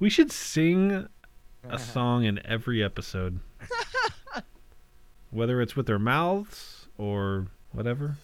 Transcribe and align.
We 0.00 0.10
should 0.10 0.32
sing 0.32 1.08
a 1.68 1.78
song 1.78 2.24
in 2.24 2.44
every 2.46 2.82
episode. 2.82 3.40
Whether 5.30 5.60
it's 5.60 5.76
with 5.76 5.86
their 5.86 5.98
mouths 5.98 6.88
or 6.96 7.46
whatever. 7.72 8.16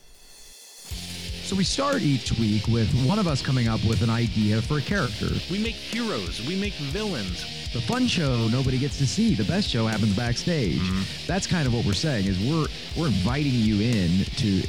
So 1.44 1.54
we 1.54 1.64
start 1.64 2.00
each 2.00 2.32
week 2.38 2.66
with 2.68 2.90
one 3.06 3.18
of 3.18 3.28
us 3.28 3.42
coming 3.42 3.68
up 3.68 3.84
with 3.84 4.00
an 4.02 4.08
idea 4.08 4.62
for 4.62 4.78
a 4.78 4.80
character. 4.80 5.28
We 5.50 5.62
make 5.62 5.74
heroes. 5.74 6.44
We 6.48 6.58
make 6.58 6.72
villains. 6.72 7.44
The 7.74 7.82
fun 7.82 8.06
show 8.06 8.48
nobody 8.48 8.78
gets 8.78 8.96
to 8.98 9.06
see. 9.06 9.34
The 9.34 9.44
best 9.44 9.68
show 9.68 9.86
happens 9.86 10.16
backstage. 10.16 10.78
Mm-hmm. 10.78 11.26
That's 11.26 11.46
kind 11.46 11.66
of 11.66 11.74
what 11.74 11.84
we're 11.84 11.92
saying 11.92 12.26
is 12.26 12.38
we're 12.40 12.66
we're 12.96 13.08
inviting 13.08 13.52
you 13.52 13.82
in 13.82 14.24
to 14.24 14.62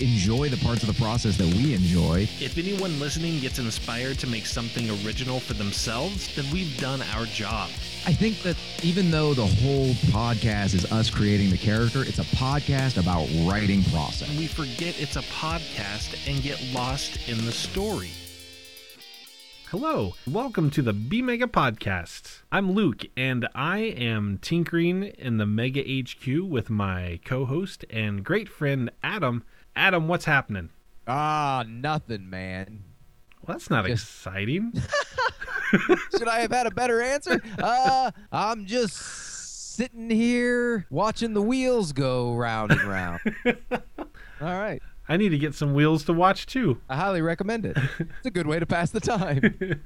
enjoy 0.00 0.48
the 0.48 0.56
parts 0.64 0.82
of 0.82 0.88
the 0.88 1.02
process 1.02 1.36
that 1.36 1.46
we 1.46 1.74
enjoy. 1.74 2.22
If 2.40 2.56
anyone 2.56 2.98
listening 2.98 3.38
gets 3.40 3.58
inspired 3.58 4.18
to 4.20 4.26
make 4.26 4.46
something 4.46 4.88
original 5.04 5.40
for 5.40 5.54
themselves, 5.54 6.34
then 6.34 6.46
we've 6.52 6.78
done 6.78 7.02
our 7.14 7.26
job. 7.26 7.68
I 8.06 8.12
think 8.12 8.42
that 8.42 8.56
even 8.82 9.10
though 9.10 9.34
the 9.34 9.46
whole 9.46 9.92
podcast 10.10 10.74
is 10.74 10.90
us 10.90 11.10
creating 11.10 11.50
the 11.50 11.58
character, 11.58 12.02
it's 12.02 12.18
a 12.18 12.36
podcast 12.36 12.96
about 12.96 13.28
writing 13.46 13.82
process. 13.84 14.28
And 14.28 14.38
we 14.38 14.46
forget 14.46 15.00
it's 15.00 15.16
a 15.16 15.22
podcast 15.22 16.16
and 16.26 16.42
get 16.42 16.62
lost 16.72 17.28
in 17.28 17.44
the 17.44 17.52
story. 17.52 18.10
Hello, 19.68 20.14
welcome 20.26 20.68
to 20.70 20.82
the 20.82 20.92
B 20.92 21.22
Mega 21.22 21.46
Podcast. 21.46 22.40
I'm 22.50 22.72
Luke, 22.72 23.04
and 23.16 23.46
I 23.54 23.78
am 23.78 24.38
tinkering 24.42 25.04
in 25.04 25.36
the 25.36 25.46
Mega 25.46 25.80
HQ 25.80 26.26
with 26.26 26.70
my 26.70 27.20
co 27.24 27.44
host 27.44 27.84
and 27.88 28.24
great 28.24 28.48
friend 28.48 28.90
Adam. 29.04 29.44
Adam, 29.76 30.08
what's 30.08 30.24
happening? 30.24 30.70
Ah, 31.06 31.64
nothing, 31.68 32.28
man. 32.28 32.84
Well, 33.46 33.56
that's 33.56 33.70
not 33.70 33.86
Just- 33.86 34.04
exciting. 34.04 34.72
Should 36.18 36.26
I 36.28 36.40
have 36.40 36.50
had 36.50 36.66
a 36.66 36.70
better 36.72 37.00
answer? 37.00 37.40
Uh, 37.62 38.10
I'm 38.32 38.66
just 38.66 38.96
sitting 39.76 40.10
here 40.10 40.84
watching 40.90 41.32
the 41.32 41.42
wheels 41.42 41.92
go 41.92 42.34
round 42.34 42.72
and 42.72 42.82
round. 42.82 43.20
All 43.72 43.80
right. 44.40 44.82
I 45.08 45.16
need 45.16 45.28
to 45.28 45.38
get 45.38 45.54
some 45.54 45.72
wheels 45.74 46.04
to 46.06 46.12
watch 46.12 46.46
too. 46.46 46.80
I 46.88 46.96
highly 46.96 47.22
recommend 47.22 47.66
it. 47.66 47.76
It's 48.00 48.26
a 48.26 48.30
good 48.32 48.48
way 48.48 48.58
to 48.58 48.66
pass 48.66 48.90
the 48.90 48.98
time. 49.00 49.80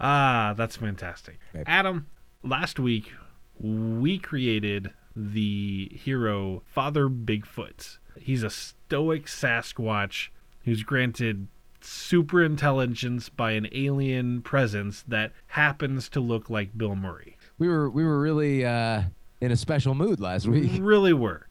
Ah, 0.00 0.54
that's 0.56 0.76
fantastic. 0.76 1.38
Maybe. 1.52 1.66
Adam, 1.68 2.06
last 2.42 2.78
week 2.80 3.12
we 3.60 4.18
created 4.18 4.90
the 5.14 5.90
hero 5.94 6.62
Father 6.66 7.08
Bigfoot. 7.08 7.98
He's 8.18 8.42
a 8.42 8.50
stoic 8.50 9.26
Sasquatch 9.26 10.28
who's 10.64 10.82
granted 10.82 11.48
super 11.80 12.42
intelligence 12.42 13.28
by 13.28 13.52
an 13.52 13.68
alien 13.72 14.42
presence 14.42 15.04
that 15.06 15.32
happens 15.48 16.08
to 16.10 16.20
look 16.20 16.48
like 16.48 16.76
Bill 16.76 16.96
Murray. 16.96 17.36
We 17.58 17.68
were 17.68 17.90
we 17.90 18.04
were 18.04 18.20
really 18.20 18.64
uh, 18.64 19.02
in 19.40 19.52
a 19.52 19.56
special 19.56 19.94
mood 19.94 20.20
last 20.20 20.46
week. 20.46 20.72
Really 20.80 21.12
were. 21.12 21.48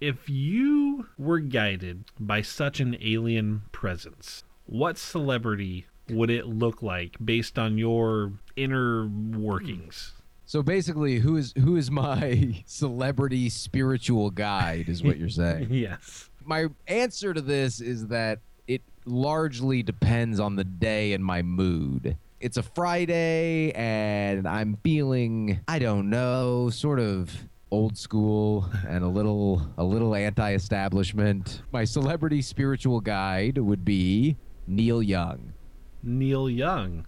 If 0.00 0.28
you 0.28 1.06
were 1.16 1.38
guided 1.38 2.04
by 2.18 2.42
such 2.42 2.80
an 2.80 2.96
alien 3.00 3.62
presence, 3.72 4.44
what 4.66 4.98
celebrity 4.98 5.86
would 6.10 6.30
it 6.30 6.46
look 6.46 6.82
like 6.82 7.16
based 7.24 7.58
on 7.58 7.78
your 7.78 8.32
inner 8.56 9.06
workings? 9.06 10.12
So 10.46 10.62
basically, 10.62 11.18
who 11.18 11.36
is 11.36 11.52
who 11.58 11.76
is 11.76 11.90
my 11.90 12.62
celebrity 12.66 13.48
spiritual 13.48 14.30
guide? 14.30 14.88
Is 14.88 15.02
what 15.02 15.18
you're 15.18 15.28
saying. 15.28 15.68
Yes. 15.70 16.28
my 16.44 16.66
answer 16.86 17.32
to 17.34 17.40
this 17.40 17.80
is 17.80 18.06
that 18.08 18.40
it 18.68 18.82
largely 19.06 19.82
depends 19.82 20.38
on 20.40 20.56
the 20.56 20.64
day 20.64 21.12
and 21.14 21.24
my 21.24 21.42
mood. 21.42 22.16
It's 22.40 22.58
a 22.58 22.62
Friday 22.62 23.72
and 23.72 24.46
I'm 24.46 24.76
feeling 24.84 25.60
I 25.66 25.78
don't 25.78 26.10
know, 26.10 26.68
sort 26.70 27.00
of 27.00 27.30
old 27.70 27.96
school 27.96 28.68
and 28.86 29.02
a 29.02 29.08
little 29.08 29.66
a 29.78 29.84
little 29.84 30.14
anti-establishment. 30.14 31.62
My 31.72 31.84
celebrity 31.84 32.42
spiritual 32.42 33.00
guide 33.00 33.56
would 33.58 33.84
be 33.84 34.36
Neil 34.66 35.02
Young. 35.02 35.54
Neil 36.02 36.50
Young. 36.50 37.06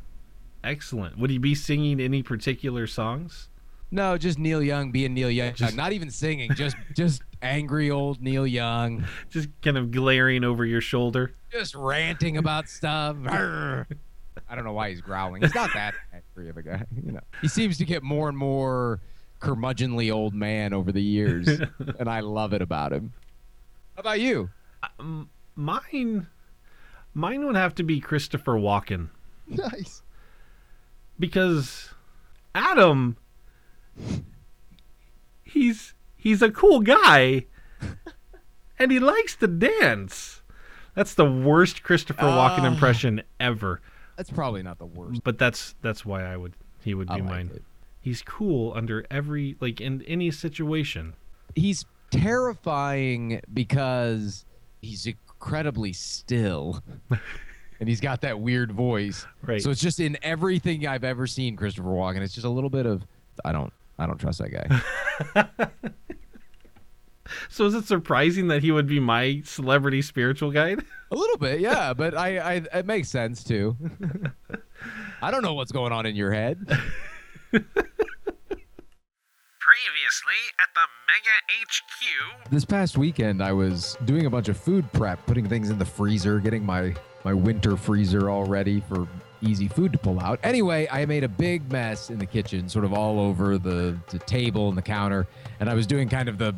Excellent. 0.67 1.17
Would 1.19 1.31
he 1.31 1.39
be 1.39 1.55
singing 1.55 2.01
any 2.01 2.23
particular 2.23 2.87
songs? 2.87 3.49
No, 3.93 4.19
just 4.19 4.39
Neil 4.39 4.61
Young 4.63 4.91
being 4.91 5.15
Neil 5.15 5.31
Young. 5.31 5.55
Just- 5.55 5.77
Not 5.77 5.93
even 5.93 6.11
singing, 6.11 6.53
just 6.55 6.77
just 6.95 7.23
angry 7.43 7.91
old 7.91 8.21
Neil 8.21 8.47
Young. 8.47 9.05
Just 9.31 9.49
kind 9.63 9.79
of 9.79 9.93
glaring 9.93 10.43
over 10.43 10.65
your 10.67 10.81
shoulder. 10.81 11.35
just 11.53 11.75
ranting 11.77 12.37
about 12.37 12.69
stuff. 12.69 13.17
I 14.49 14.55
don't 14.55 14.65
know 14.65 14.73
why 14.73 14.91
he's 14.91 15.01
growling. 15.01 15.43
He's 15.43 15.55
not 15.55 15.71
that 15.75 15.95
angry 16.13 16.51
of 16.51 16.57
a 16.57 16.63
guy, 16.63 16.85
you 17.05 17.13
know. 17.13 17.21
He 17.41 17.49
seems 17.49 17.79
to 17.79 17.85
get 17.85 18.03
more 18.03 18.29
and 18.29 18.37
more 18.37 19.01
curmudgeonly 19.41 20.13
old 20.13 20.35
man 20.35 20.73
over 20.73 20.91
the 20.93 21.03
years, 21.03 21.49
and 21.99 22.09
I 22.09 22.21
love 22.21 22.53
it 22.53 22.63
about 22.63 22.93
him. 22.93 23.13
How 23.95 24.01
about 24.01 24.21
you? 24.21 24.51
Um, 24.99 25.31
mine, 25.55 26.27
mine 27.15 27.47
would 27.47 27.57
have 27.57 27.75
to 27.77 27.83
be 27.83 28.01
Christopher 28.01 28.55
Walken 28.55 29.09
Nice. 29.49 30.03
Because 31.19 31.91
Adam, 32.55 33.17
he's 35.43 35.95
he's 36.17 36.43
a 36.43 36.51
cool 36.51 36.81
guy, 36.81 37.47
and 38.79 38.91
he 38.91 38.99
likes 38.99 39.37
to 39.37 39.47
dance. 39.47 40.43
That's 40.95 41.15
the 41.15 41.31
worst 41.31 41.83
Christopher 41.83 42.23
Walken 42.23 42.61
Ah. 42.61 42.67
impression 42.67 43.23
ever. 43.39 43.81
That's 44.17 44.31
probably 44.31 44.63
not 44.63 44.79
the 44.79 44.87
worst. 44.87 45.23
But 45.25 45.39
that's 45.39 45.75
that's 45.83 46.05
why 46.07 46.25
I 46.25 46.37
would 46.37 46.55
he 46.83 46.95
would 46.95 47.11
I 47.11 47.17
be 47.17 47.23
like 47.23 47.31
mine. 47.31 47.51
it. 47.55 47.63
He's 48.01 48.23
cool 48.23 48.73
under 48.75 49.05
every 49.11 49.57
like 49.61 49.81
in 49.81 50.03
any 50.03 50.31
situation. 50.31 51.15
He's 51.55 51.85
terrifying 52.11 53.41
because 53.53 54.45
he's 54.81 55.07
incredibly 55.07 55.93
still. 55.93 56.83
And 57.81 57.89
he's 57.89 58.01
got 58.01 58.23
that 58.23 58.41
weird 58.41 58.73
voice. 58.73 59.27
Right. 59.43 59.63
So 59.63 59.71
it's 59.71 59.81
just 59.81 60.01
in 60.01 60.17
everything 60.23 60.87
I've 60.87 61.05
ever 61.05 61.27
seen 61.27 61.57
Christopher 61.57 61.89
Walken. 61.89 62.21
It's 62.23 62.35
just 62.35 62.47
a 62.47 62.51
little 62.51 62.71
bit 62.71 62.87
of 62.87 63.07
I 63.45 63.53
don't 63.53 63.73
I 63.99 64.07
don't 64.07 64.19
trust 64.19 64.41
that 64.41 64.51
guy. 64.51 65.69
So 67.49 67.65
is 67.67 67.75
it 67.75 67.87
surprising 67.87 68.49
that 68.49 68.63
he 68.63 68.71
would 68.71 68.87
be 68.87 69.01
my 69.01 69.43
celebrity 69.45 70.03
spiritual 70.03 70.51
guide? 70.51 70.85
A 71.11 71.17
little 71.17 71.39
bit, 71.39 71.61
yeah, 71.61 71.93
but 71.97 72.17
I, 72.17 72.39
I 72.39 72.55
it 72.73 72.87
makes 72.87 73.09
sense 73.09 73.45
too. 73.45 73.77
I 75.23 75.31
don't 75.31 75.43
know 75.43 75.55
what's 75.55 75.73
going 75.73 75.93
on 75.93 76.07
in 76.07 76.15
your 76.17 76.33
head. 76.33 76.59
Previously 76.67 77.73
at 80.61 80.69
the 80.75 80.87
Mega 81.09 81.37
HQ. 81.49 82.51
This 82.51 82.65
past 82.65 82.99
weekend, 82.99 83.43
I 83.43 83.53
was 83.53 83.97
doing 84.05 84.27
a 84.27 84.31
bunch 84.31 84.49
of 84.49 84.57
food 84.57 84.91
prep, 84.93 85.25
putting 85.27 85.49
things 85.49 85.71
in 85.71 85.79
the 85.79 85.85
freezer, 85.85 86.39
getting 86.39 86.65
my 86.65 86.95
my 87.27 87.35
winter 87.35 87.77
freezer 87.77 88.31
all 88.31 88.45
ready 88.45 88.81
for 88.89 89.09
easy 89.43 89.67
food 89.67 89.93
to 89.93 89.99
pull 89.99 90.21
out. 90.21 90.39
Anyway, 90.45 90.87
I 90.93 91.07
made 91.07 91.25
a 91.25 91.29
big 91.29 91.69
mess 91.73 92.09
in 92.09 92.21
the 92.21 92.25
kitchen, 92.25 92.69
sort 92.69 92.85
of 92.85 92.93
all 92.93 93.19
over 93.19 93.59
the, 93.59 93.99
the 94.11 94.21
table 94.21 94.69
and 94.69 94.79
the 94.79 94.83
counter, 94.83 95.27
and 95.59 95.69
I 95.69 95.75
was 95.75 95.89
doing 95.89 96.09
kind 96.09 96.29
of 96.29 96.39
the 96.39 96.55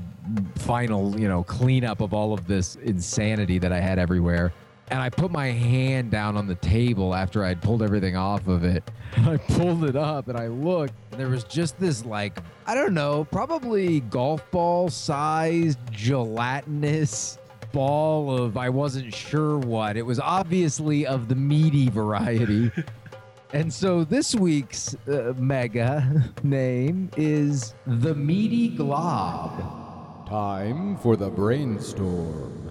final, 0.57 1.19
you 1.19 1.27
know, 1.27 1.43
cleanup 1.43 2.03
of 2.03 2.13
all 2.13 2.35
of 2.35 2.47
this 2.47 2.75
insanity 2.77 3.59
that 3.59 3.73
I 3.73 3.81
had 3.81 3.99
everywhere. 3.99 4.53
And 4.91 5.01
I 5.01 5.09
put 5.09 5.31
my 5.31 5.47
hand 5.47 6.11
down 6.11 6.37
on 6.37 6.47
the 6.47 6.55
table 6.57 7.15
after 7.15 7.47
I'd 7.47 7.63
pulled 7.63 7.83
everything 7.83 8.17
off 8.17 8.47
of 8.47 8.63
it. 8.63 8.85
And 9.17 9.27
I 9.27 9.37
pulled 9.39 9.85
it 9.85 9.97
up 9.97 10.29
and 10.29 10.37
I 10.37 10.49
looked, 10.49 10.93
and 11.13 11.19
there 11.19 11.31
was 11.31 11.43
just 11.45 11.81
this, 11.81 12.05
like, 12.05 12.41
I 12.67 12.75
don't 12.75 12.93
know, 12.93 13.25
probably 13.25 14.01
golf 14.01 14.49
ball 14.51 14.91
sized 14.91 15.79
gelatinous 15.91 17.39
ball 17.73 18.37
of 18.37 18.57
I 18.57 18.69
wasn't 18.69 19.15
sure 19.15 19.59
what. 19.59 19.97
It 19.97 20.07
was 20.07 20.21
obviously 20.21 21.07
of 21.07 21.29
the 21.29 21.35
meaty 21.35 21.89
variety. 21.89 22.71
and 23.53 23.73
so 23.73 24.05
this 24.05 24.35
week's 24.35 24.95
uh, 25.09 25.35
mega 25.37 26.33
name 26.43 27.11
is 27.17 27.75
the 27.87 28.15
Meaty 28.15 28.69
Glob. 28.69 30.29
Time 30.29 30.97
for 30.99 31.17
the 31.17 31.31
brainstorm 31.31 32.69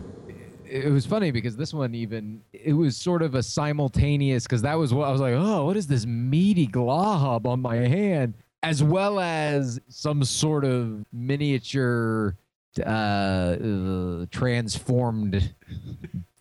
it 0.70 0.92
was 0.92 1.06
funny 1.06 1.32
because 1.32 1.56
this 1.56 1.74
one 1.74 1.96
even 1.96 2.42
it 2.54 2.74
was 2.74 2.98
sort 2.98 3.22
of 3.22 3.36
a 3.36 3.44
simultaneous 3.44 4.44
because 4.44 4.62
that 4.62 4.76
was 4.76 4.94
what 4.94 5.08
I 5.08 5.12
was 5.12 5.22
like, 5.22 5.34
oh, 5.34 5.66
what 5.66 5.78
is 5.78 5.88
this 5.88 6.06
meaty 6.06 6.68
glob 6.68 7.48
on 7.48 7.62
my 7.62 7.76
hand, 7.76 8.34
as 8.64 8.84
well 8.84 9.20
as 9.20 9.80
some 9.88 10.24
sort 10.24 10.66
of 10.66 11.06
miniature 11.12 12.38
uh, 12.80 14.22
uh 14.22 14.26
transformed 14.32 15.54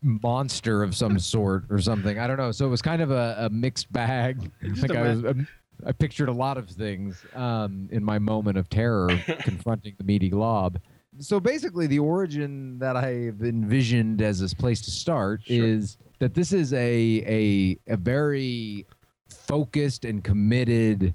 monster 0.03 0.83
of 0.83 0.95
some 0.95 1.19
sort 1.19 1.65
or 1.71 1.81
something. 1.81 2.19
I 2.19 2.27
don't 2.27 2.37
know. 2.37 2.53
So 2.53 2.67
it 2.67 2.71
was 2.71 2.83
kind 2.83 3.03
of 3.03 3.11
a, 3.11 3.37
a 3.39 3.51
mixed 3.51 3.93
bag. 3.93 4.51
Like 4.81 4.91
I 4.93 5.03
was. 5.03 5.25
um, 5.25 5.47
I 5.85 5.93
pictured 5.93 6.29
a 6.29 6.33
lot 6.33 6.57
of 6.57 6.71
things 6.71 7.23
um, 7.35 7.89
in 7.93 8.03
my 8.03 8.19
moment 8.19 8.57
of 8.57 8.69
terror 8.71 9.09
confronting 9.41 9.95
the 9.99 10.05
meaty 10.05 10.31
glob. 10.31 10.79
so 11.19 11.39
basically, 11.39 11.87
the 11.87 11.99
origin 11.99 12.79
that 12.79 12.97
I've 12.97 13.43
envisioned 13.43 14.23
as 14.23 14.41
this 14.41 14.55
place 14.55 14.81
to 14.83 14.91
start 14.91 15.43
Sure. 15.45 15.67
is 15.67 15.99
that 16.19 16.35
this 16.35 16.53
is 16.53 16.73
a 16.73 16.79
a 17.27 17.79
a 17.93 17.97
very 17.97 18.87
focused 19.29 20.05
and 20.05 20.25
committed. 20.25 21.15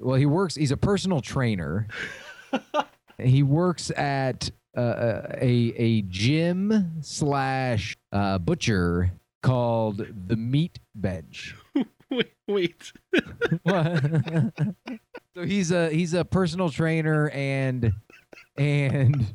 Well, 0.00 0.16
he 0.16 0.26
works. 0.26 0.54
He's 0.54 0.70
a 0.70 0.76
personal 0.76 1.20
trainer. 1.20 1.88
he 3.18 3.42
works 3.42 3.90
at 3.90 4.50
uh, 4.76 5.22
a 5.34 5.74
a 5.76 6.02
gym 6.02 6.94
slash 7.02 7.96
uh, 8.12 8.38
butcher 8.38 9.12
called 9.42 10.06
the 10.28 10.36
Meat 10.36 10.78
Bench. 10.94 11.54
wait, 12.10 12.32
wait. 12.48 12.92
so 13.66 14.52
he's 15.44 15.70
a 15.70 15.90
he's 15.90 16.14
a 16.14 16.24
personal 16.24 16.70
trainer 16.70 17.28
and 17.30 17.92
and 18.56 19.34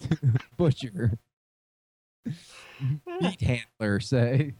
butcher 0.56 1.18
meat 3.20 3.40
handler 3.40 4.00
say 4.00 4.54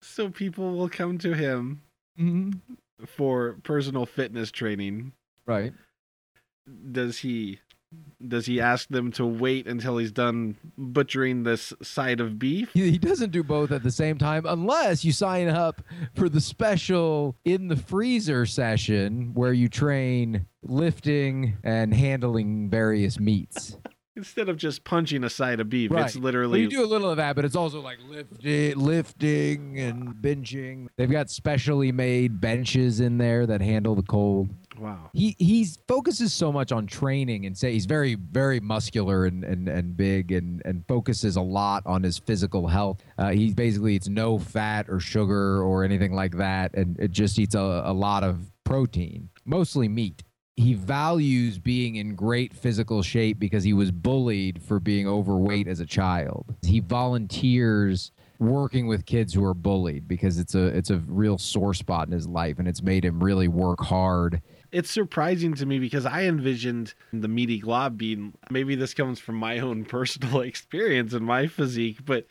so 0.00 0.28
people 0.30 0.76
will 0.76 0.88
come 0.88 1.18
to 1.18 1.34
him 1.34 1.82
Mhm. 2.18 2.58
For 3.06 3.58
personal 3.62 4.06
fitness 4.06 4.50
training. 4.50 5.12
right 5.46 5.72
Does 6.92 7.18
he 7.18 7.60
does 8.26 8.46
he 8.46 8.60
ask 8.60 8.88
them 8.88 9.12
to 9.12 9.24
wait 9.24 9.66
until 9.66 9.96
he's 9.96 10.10
done 10.10 10.56
butchering 10.76 11.44
this 11.44 11.72
side 11.82 12.20
of 12.20 12.38
beef? 12.38 12.70
he, 12.74 12.90
he 12.90 12.98
doesn't 12.98 13.30
do 13.30 13.42
both 13.42 13.70
at 13.70 13.82
the 13.82 13.90
same 13.90 14.18
time 14.18 14.44
unless 14.46 15.04
you 15.04 15.12
sign 15.12 15.48
up 15.48 15.80
for 16.14 16.28
the 16.28 16.40
special 16.40 17.36
in 17.44 17.68
the 17.68 17.76
freezer 17.76 18.44
session 18.44 19.32
where 19.34 19.52
you 19.52 19.68
train 19.68 20.46
lifting 20.62 21.56
and 21.62 21.94
handling 21.94 22.68
various 22.68 23.20
meats 23.20 23.78
Instead 24.16 24.48
of 24.48 24.56
just 24.56 24.82
punching 24.82 25.22
a 25.24 25.28
side 25.30 25.60
of 25.60 25.68
beef, 25.68 25.90
Right. 25.90 26.06
it's 26.06 26.14
Well, 26.16 26.24
literally 26.24 26.62
you 26.62 26.68
do 26.70 26.82
a 26.82 26.86
little 26.86 27.10
of 27.10 27.18
that, 27.18 27.36
but 27.36 27.44
it's 27.44 27.54
also 27.54 27.80
like 27.82 27.98
lifting, 28.08 28.78
lifting 28.78 29.78
and 29.78 30.14
benching. 30.14 30.86
They've 30.96 31.10
got 31.10 31.28
specially 31.30 31.92
made 31.92 32.40
benches 32.40 33.00
in 33.00 33.18
there 33.18 33.46
that 33.46 33.60
handle 33.60 33.94
the 33.94 34.02
cold. 34.02 34.48
wow. 34.78 35.10
He 35.12 35.36
he's 35.38 35.78
focuses 35.86 36.32
so 36.32 36.50
much 36.50 36.72
on 36.72 36.86
training 36.86 37.44
and 37.46 37.56
say 37.56 37.72
he's 37.72 37.86
very 37.86 38.14
very 38.14 38.58
muscular 38.60 39.26
and 39.26 39.44
and, 39.44 39.68
and 39.68 39.96
big 39.96 40.32
and 40.32 40.62
and 40.64 40.84
focuses 40.88 41.36
a 41.36 41.42
lot 41.42 41.82
on 41.86 42.02
his 42.02 42.18
physical 42.18 42.66
health. 42.68 43.02
Uh, 43.18 43.30
he 43.30 43.52
basically 43.52 43.94
eats 43.96 44.08
no 44.08 44.38
fat 44.38 44.86
or 44.88 44.98
sugar 44.98 45.62
or 45.62 45.84
anything 45.84 46.14
like 46.14 46.36
that, 46.38 46.74
and 46.74 46.98
it 46.98 47.10
just 47.10 47.38
eats 47.38 47.54
a, 47.54 47.82
a 47.84 47.92
lot 47.92 48.24
of 48.24 48.50
protein, 48.64 49.28
mostly 49.44 49.88
meat. 49.88 50.22
He 50.56 50.72
values 50.72 51.58
being 51.58 51.96
in 51.96 52.14
great 52.14 52.54
physical 52.54 53.02
shape 53.02 53.38
because 53.38 53.62
he 53.62 53.74
was 53.74 53.90
bullied 53.90 54.62
for 54.62 54.80
being 54.80 55.06
overweight 55.06 55.68
as 55.68 55.80
a 55.80 55.86
child. 55.86 56.54
He 56.62 56.80
volunteers 56.80 58.10
working 58.38 58.86
with 58.86 59.06
kids 59.06 59.32
who 59.34 59.44
are 59.44 59.54
bullied 59.54 60.06
because 60.08 60.38
it's 60.38 60.54
a 60.54 60.66
it's 60.66 60.90
a 60.90 60.98
real 61.06 61.38
sore 61.38 61.72
spot 61.74 62.06
in 62.06 62.12
his 62.12 62.26
life 62.26 62.58
and 62.58 62.68
it's 62.68 62.82
made 62.82 63.04
him 63.04 63.22
really 63.22 63.48
work 63.48 63.80
hard 63.80 64.42
It's 64.72 64.90
surprising 64.90 65.54
to 65.54 65.64
me 65.64 65.78
because 65.78 66.04
I 66.04 66.24
envisioned 66.24 66.92
the 67.14 67.28
meaty 67.28 67.58
glob 67.58 67.96
being 67.96 68.34
maybe 68.50 68.74
this 68.74 68.92
comes 68.92 69.18
from 69.18 69.36
my 69.36 69.58
own 69.58 69.84
personal 69.96 70.40
experience 70.40 71.14
and 71.14 71.24
my 71.24 71.46
physique, 71.46 72.04
but 72.04 72.26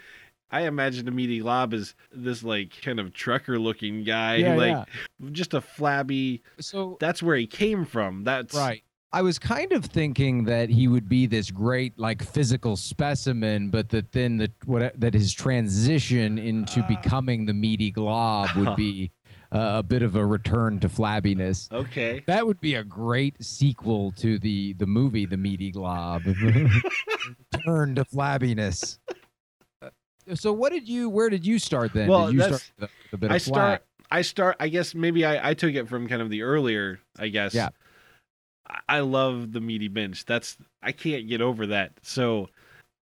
I 0.52 0.62
imagine 0.68 1.08
a 1.08 1.12
meaty 1.12 1.40
glob 1.40 1.74
as 1.74 1.96
this 2.14 2.44
like 2.44 2.72
kind 2.82 3.00
of 3.00 3.14
trucker 3.14 3.60
looking 3.60 4.04
guy, 4.04 4.36
Yeah, 4.38 4.56
like 4.56 4.88
just 5.32 5.54
a 5.54 5.62
flabby. 5.62 6.44
So 6.60 6.98
That's 7.00 7.22
where 7.24 7.36
he 7.36 7.48
came 7.48 7.86
from. 7.86 8.24
That's 8.24 8.56
right. 8.56 8.84
I 9.14 9.22
was 9.22 9.40
kind 9.40 9.72
of 9.72 9.86
thinking 9.86 10.44
that 10.46 10.70
he 10.70 10.88
would 10.90 11.08
be 11.08 11.26
this 11.26 11.50
great 11.50 11.98
like 11.98 12.22
physical 12.22 12.76
specimen, 12.76 13.70
but 13.70 13.88
that 13.90 14.12
then 14.12 14.38
the 14.38 14.52
what 14.66 15.00
that 15.00 15.14
his 15.14 15.32
transition 15.34 16.38
into 16.38 16.82
Ah. 16.82 16.88
becoming 16.88 17.46
the 17.46 17.54
meaty 17.54 17.92
glob 17.92 18.50
would 18.58 18.76
be 18.78 19.12
uh, 19.54 19.76
a 19.78 19.84
bit 19.84 20.02
of 20.02 20.16
a 20.18 20.26
return 20.26 20.80
to 20.82 20.90
flabbiness. 20.90 21.72
Okay. 21.72 22.24
That 22.28 22.46
would 22.46 22.60
be 22.60 22.76
a 22.76 22.84
great 22.84 23.42
sequel 23.42 24.12
to 24.18 24.38
the 24.38 24.74
the 24.74 24.86
movie 24.88 25.26
The 25.26 25.38
Meaty 25.38 25.72
Glob. 25.72 26.24
Return 27.54 27.96
to 27.96 28.04
flabbiness. 28.06 29.00
So 30.34 30.52
what 30.52 30.72
did 30.72 30.88
you 30.88 31.10
where 31.10 31.30
did 31.30 31.46
you 31.46 31.60
start 31.60 31.94
then? 31.94 32.08
Well, 32.08 32.28
did 32.28 32.36
you 32.36 32.42
start 32.44 32.72
with 32.80 32.90
a 33.14 33.18
bit 33.18 33.32
I 33.32 33.36
of 33.36 33.42
start. 33.42 33.86
I 34.12 34.22
start. 34.22 34.56
I 34.60 34.70
guess 34.70 34.96
maybe 34.96 35.26
I, 35.26 35.52
I 35.52 35.54
took 35.54 35.74
it 35.74 35.88
from 35.88 36.08
kind 36.08 36.22
of 36.22 36.30
the 36.30 36.42
earlier. 36.44 37.00
I 37.18 37.28
guess. 37.30 37.54
Yeah. 37.54 37.70
I- 38.68 38.80
I 38.90 39.00
love 39.02 39.52
the 39.52 39.62
meaty 39.62 39.88
bench. 39.88 40.26
That's 40.26 40.58
I 40.82 40.92
can't 40.92 41.28
get 41.28 41.40
over 41.42 41.68
that. 41.68 41.92
So, 42.02 42.50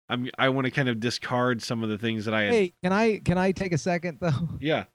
I'm 0.10 0.30
I 0.38 0.50
want 0.50 0.66
to 0.66 0.72
kind 0.72 0.90
of 0.90 1.00
discard 1.00 1.62
some 1.62 1.84
of 1.84 1.90
the 1.90 1.98
things 1.98 2.26
that 2.26 2.34
I 2.34 2.44
had. 2.44 2.54
Hey, 2.54 2.74
can 2.84 2.92
I 2.92 3.20
can 3.20 3.38
I 3.38 3.54
take 3.54 3.72
a 3.72 3.78
second 3.78 4.18
though? 4.20 4.50
Yeah. 4.60 4.86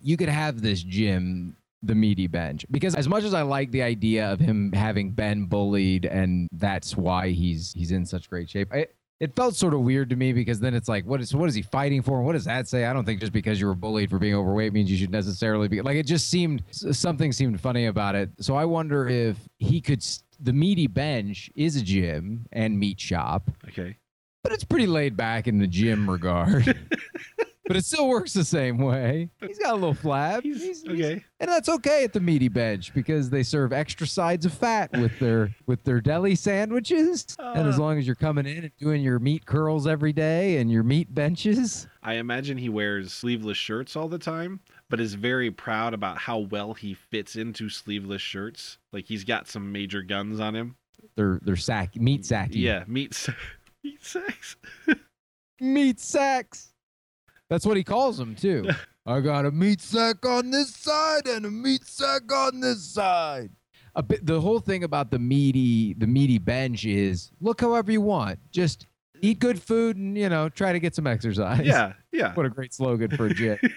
you 0.00 0.16
could 0.16 0.28
have 0.28 0.62
this 0.62 0.82
gym 0.82 1.56
the 1.82 1.94
meaty 1.94 2.26
bench 2.26 2.64
because 2.70 2.94
as 2.94 3.06
much 3.08 3.22
as 3.22 3.32
i 3.34 3.42
like 3.42 3.70
the 3.70 3.82
idea 3.82 4.30
of 4.32 4.40
him 4.40 4.72
having 4.72 5.10
been 5.12 5.46
bullied 5.46 6.04
and 6.04 6.48
that's 6.52 6.96
why 6.96 7.28
he's 7.30 7.72
he's 7.74 7.92
in 7.92 8.04
such 8.04 8.28
great 8.28 8.48
shape 8.50 8.68
I, 8.72 8.86
it 9.18 9.34
felt 9.34 9.56
sort 9.56 9.72
of 9.72 9.80
weird 9.80 10.10
to 10.10 10.16
me 10.16 10.32
because 10.32 10.60
then 10.60 10.74
it's 10.74 10.88
like 10.88 11.04
what 11.06 11.20
is 11.20 11.34
what 11.34 11.48
is 11.48 11.54
he 11.54 11.62
fighting 11.62 12.02
for? 12.02 12.18
And 12.18 12.26
what 12.26 12.32
does 12.32 12.44
that 12.44 12.68
say? 12.68 12.84
I 12.84 12.92
don't 12.92 13.04
think 13.04 13.20
just 13.20 13.32
because 13.32 13.60
you 13.60 13.66
were 13.66 13.74
bullied 13.74 14.10
for 14.10 14.18
being 14.18 14.34
overweight 14.34 14.72
means 14.72 14.90
you 14.90 14.96
should 14.96 15.10
necessarily 15.10 15.68
be 15.68 15.80
like 15.80 15.96
it 15.96 16.06
just 16.06 16.28
seemed 16.28 16.62
something 16.70 17.32
seemed 17.32 17.60
funny 17.60 17.86
about 17.86 18.14
it. 18.14 18.30
So 18.40 18.56
i 18.56 18.64
wonder 18.64 19.08
if 19.08 19.36
he 19.58 19.80
could 19.80 20.04
the 20.38 20.52
meaty 20.52 20.86
bench 20.86 21.50
is 21.54 21.76
a 21.76 21.82
gym 21.82 22.46
and 22.52 22.78
meat 22.78 23.00
shop. 23.00 23.50
Okay. 23.68 23.96
but 24.42 24.52
it's 24.52 24.64
pretty 24.64 24.86
laid 24.86 25.16
back 25.16 25.48
in 25.48 25.58
the 25.58 25.66
gym 25.66 26.08
regard 26.10 26.64
but 27.66 27.76
it 27.76 27.84
still 27.84 28.08
works 28.08 28.32
the 28.32 28.44
same 28.44 28.78
way 28.78 29.28
he's 29.40 29.58
got 29.58 29.72
a 29.72 29.74
little 29.74 29.94
flab 29.94 30.42
He's, 30.42 30.62
He's- 30.62 30.82
he's- 30.82 30.94
okay. 30.98 31.24
and 31.40 31.50
that's 31.50 31.68
okay 31.68 32.04
at 32.04 32.12
the 32.12 32.20
meaty 32.20 32.48
bench 32.48 32.92
because 32.94 33.28
they 33.30 33.42
serve 33.42 33.72
extra 33.72 34.06
sides 34.06 34.46
of 34.46 34.52
fat 34.54 34.90
with 34.98 35.18
their 35.18 35.54
with 35.66 35.82
their 35.84 36.00
deli 36.00 36.34
sandwiches. 36.34 37.26
and 37.38 37.68
as 37.68 37.78
Uh. 37.78 37.82
long 37.82 37.98
as 37.98 38.06
you're 38.06 38.14
coming 38.16 38.46
in 38.46 38.64
and 38.64 38.72
doing 38.78 39.02
your 39.02 39.18
meat 39.18 39.44
curls 39.46 39.86
every 39.86 40.12
day 40.12 40.58
and 40.58 40.70
your 40.70 40.82
meat 40.82 41.14
benches, 41.14 41.86
I 42.02 42.14
imagine 42.14 42.56
he 42.58 42.68
wears 42.68 43.12
sleeveless 43.12 43.58
shirts 43.58 43.96
all 43.96 44.08
the 44.08 44.18
time, 44.18 44.60
but 44.88 45.00
is 45.00 45.14
very 45.14 45.50
proud 45.50 45.92
about 45.94 46.18
how 46.18 46.38
well 46.38 46.74
he 46.74 46.94
fits 46.94 47.36
into 47.36 47.68
sleeveless 47.68 48.22
shirts. 48.22 48.78
Like 48.92 49.06
he's 49.06 49.24
got 49.24 49.48
some 49.48 49.72
major 49.72 50.02
guns 50.02 50.40
on 50.40 50.54
him. 50.54 50.76
they're 51.16 51.38
they're 51.42 51.56
sack 51.56 51.96
meat 51.96 52.22
sacky. 52.22 52.56
Yeah, 52.56 52.84
meat 52.86 53.12
sa- 53.14 53.32
meat 53.84 54.02
sacks. 54.04 54.56
Meat 55.60 55.98
sacks. 55.98 56.72
That's 57.48 57.64
what 57.64 57.76
he 57.76 57.84
calls 57.84 58.18
them 58.18 58.34
too. 58.34 58.68
I 59.06 59.20
got 59.20 59.46
a 59.46 59.50
meat 59.50 59.80
sack 59.80 60.26
on 60.26 60.50
this 60.50 60.74
side 60.74 61.28
and 61.28 61.46
a 61.46 61.50
meat 61.50 61.84
sack 61.84 62.30
on 62.32 62.60
this 62.60 62.84
side. 62.84 63.50
A 63.94 64.02
bit, 64.02 64.26
the 64.26 64.40
whole 64.40 64.58
thing 64.58 64.84
about 64.84 65.10
the 65.10 65.18
meaty 65.18 65.94
the 65.94 66.06
meaty 66.06 66.38
bench 66.38 66.84
is 66.84 67.30
look 67.40 67.60
however 67.60 67.92
you 67.92 68.00
want. 68.00 68.38
Just 68.50 68.86
eat 69.22 69.38
good 69.38 69.62
food 69.62 69.96
and 69.96 70.18
you 70.18 70.28
know 70.28 70.48
try 70.48 70.72
to 70.72 70.80
get 70.80 70.94
some 70.94 71.06
exercise. 71.06 71.64
Yeah, 71.64 71.92
yeah. 72.12 72.34
What 72.34 72.46
a 72.46 72.50
great 72.50 72.74
slogan 72.74 73.16
for 73.16 73.26
a 73.26 73.34
gym. 73.34 73.58